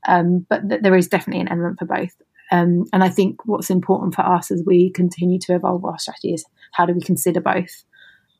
um, 0.07 0.45
but 0.47 0.69
th- 0.69 0.81
there 0.83 0.95
is 0.95 1.07
definitely 1.07 1.41
an 1.41 1.47
element 1.47 1.79
for 1.79 1.85
both. 1.85 2.11
Um, 2.51 2.85
and 2.93 3.03
I 3.03 3.09
think 3.09 3.45
what's 3.45 3.71
important 3.71 4.13
for 4.13 4.21
us 4.21 4.51
as 4.51 4.61
we 4.65 4.91
continue 4.91 5.39
to 5.39 5.55
evolve 5.55 5.83
our 5.83 5.97
strategy 5.97 6.33
is 6.33 6.45
how 6.73 6.85
do 6.85 6.93
we 6.93 7.01
consider 7.01 7.41
both. 7.41 7.83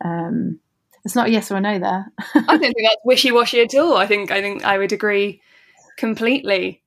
Um, 0.03 0.59
it's 1.03 1.15
not 1.15 1.27
a 1.27 1.31
yes 1.31 1.51
or 1.51 1.57
a 1.57 1.61
no 1.61 1.79
there. 1.79 2.11
I 2.35 2.41
don't 2.41 2.59
think 2.59 2.75
that's 2.81 3.01
wishy 3.03 3.31
washy 3.31 3.61
at 3.61 3.75
all. 3.75 3.95
I 3.95 4.07
think 4.07 4.31
I 4.31 4.41
think 4.41 4.63
I 4.63 4.77
would 4.77 4.91
agree 4.91 5.41
completely. 5.97 6.81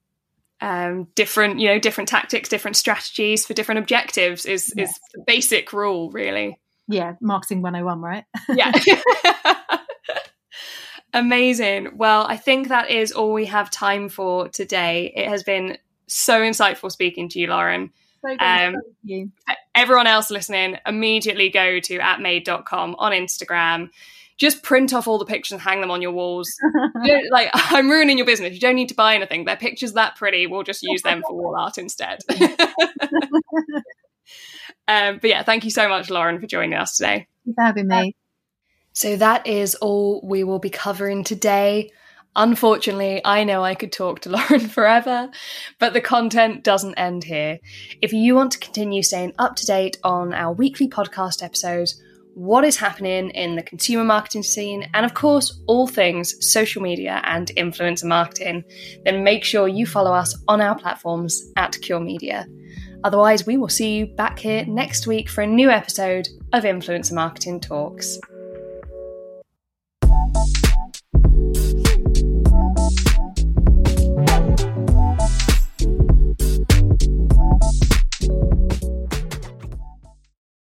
Um, 0.60 1.06
different, 1.14 1.60
you 1.60 1.68
know, 1.68 1.78
different 1.78 2.08
tactics, 2.08 2.48
different 2.48 2.76
strategies 2.76 3.46
for 3.46 3.54
different 3.54 3.78
objectives 3.78 4.44
is 4.44 4.72
yeah. 4.76 4.84
is 4.84 5.00
the 5.14 5.22
basic 5.24 5.72
rule, 5.72 6.10
really. 6.10 6.58
Yeah, 6.88 7.14
marketing 7.20 7.62
101, 7.62 8.00
right? 8.00 8.24
yeah. 8.48 8.72
Amazing. 11.12 11.96
Well, 11.96 12.26
I 12.26 12.36
think 12.36 12.68
that 12.68 12.90
is 12.90 13.12
all 13.12 13.32
we 13.32 13.46
have 13.46 13.70
time 13.70 14.08
for 14.08 14.48
today. 14.48 15.12
It 15.14 15.28
has 15.28 15.42
been 15.42 15.78
so 16.06 16.40
insightful 16.40 16.90
speaking 16.90 17.28
to 17.30 17.38
you, 17.38 17.48
Lauren. 17.48 17.90
So 18.24 18.36
um, 18.38 18.76
you. 19.04 19.30
Everyone 19.74 20.06
else 20.06 20.30
listening, 20.30 20.76
immediately 20.86 21.50
go 21.50 21.80
to 21.80 21.98
atmade.com 21.98 22.96
on 22.98 23.12
Instagram. 23.12 23.90
Just 24.36 24.62
print 24.62 24.92
off 24.92 25.08
all 25.08 25.18
the 25.18 25.24
pictures 25.24 25.52
and 25.52 25.60
hang 25.60 25.80
them 25.80 25.90
on 25.90 26.02
your 26.02 26.12
walls. 26.12 26.52
you 27.04 27.28
like, 27.30 27.50
I'm 27.52 27.90
ruining 27.90 28.18
your 28.18 28.26
business. 28.26 28.54
You 28.54 28.60
don't 28.60 28.76
need 28.76 28.88
to 28.88 28.94
buy 28.94 29.14
anything. 29.14 29.44
They're 29.44 29.56
pictures 29.56 29.94
that 29.94 30.16
pretty. 30.16 30.46
We'll 30.46 30.62
just 30.62 30.82
use 30.82 31.02
them 31.02 31.22
for 31.26 31.34
wall 31.34 31.56
art 31.56 31.78
instead. 31.78 32.20
Um, 34.86 35.18
but 35.20 35.30
yeah, 35.30 35.42
thank 35.42 35.64
you 35.64 35.70
so 35.70 35.88
much, 35.88 36.10
Lauren, 36.10 36.40
for 36.40 36.46
joining 36.46 36.78
us 36.78 36.96
today. 36.96 37.26
Thanks 37.44 37.56
for 37.56 37.64
having 37.64 37.88
me. 37.88 38.14
So 38.92 39.16
that 39.16 39.46
is 39.46 39.74
all 39.76 40.20
we 40.24 40.44
will 40.44 40.58
be 40.58 40.70
covering 40.70 41.24
today. 41.24 41.92
Unfortunately, 42.34 43.20
I 43.24 43.44
know 43.44 43.62
I 43.62 43.74
could 43.74 43.92
talk 43.92 44.20
to 44.20 44.30
Lauren 44.30 44.68
forever, 44.68 45.30
but 45.78 45.92
the 45.92 46.00
content 46.00 46.64
doesn't 46.64 46.94
end 46.94 47.24
here. 47.24 47.58
If 48.02 48.12
you 48.12 48.34
want 48.34 48.52
to 48.52 48.58
continue 48.58 49.02
staying 49.02 49.34
up 49.38 49.56
to 49.56 49.66
date 49.66 49.98
on 50.02 50.32
our 50.32 50.52
weekly 50.52 50.88
podcast 50.88 51.42
episodes, 51.42 52.00
what 52.34 52.64
is 52.64 52.76
happening 52.76 53.30
in 53.30 53.56
the 53.56 53.62
consumer 53.62 54.04
marketing 54.04 54.44
scene, 54.44 54.88
and 54.94 55.04
of 55.04 55.12
course, 55.12 55.60
all 55.66 55.88
things 55.88 56.34
social 56.52 56.80
media 56.80 57.20
and 57.24 57.48
influencer 57.56 58.04
marketing, 58.04 58.62
then 59.04 59.24
make 59.24 59.42
sure 59.42 59.66
you 59.66 59.84
follow 59.86 60.12
us 60.12 60.36
on 60.46 60.60
our 60.60 60.78
platforms 60.78 61.42
at 61.56 61.76
Cure 61.82 61.98
Media. 61.98 62.46
Otherwise, 63.04 63.46
we 63.46 63.56
will 63.56 63.68
see 63.68 63.96
you 63.96 64.06
back 64.06 64.38
here 64.38 64.64
next 64.66 65.06
week 65.06 65.28
for 65.28 65.42
a 65.42 65.46
new 65.46 65.70
episode 65.70 66.28
of 66.52 66.64
Influencer 66.64 67.12
Marketing 67.12 67.60
Talks. 67.60 68.18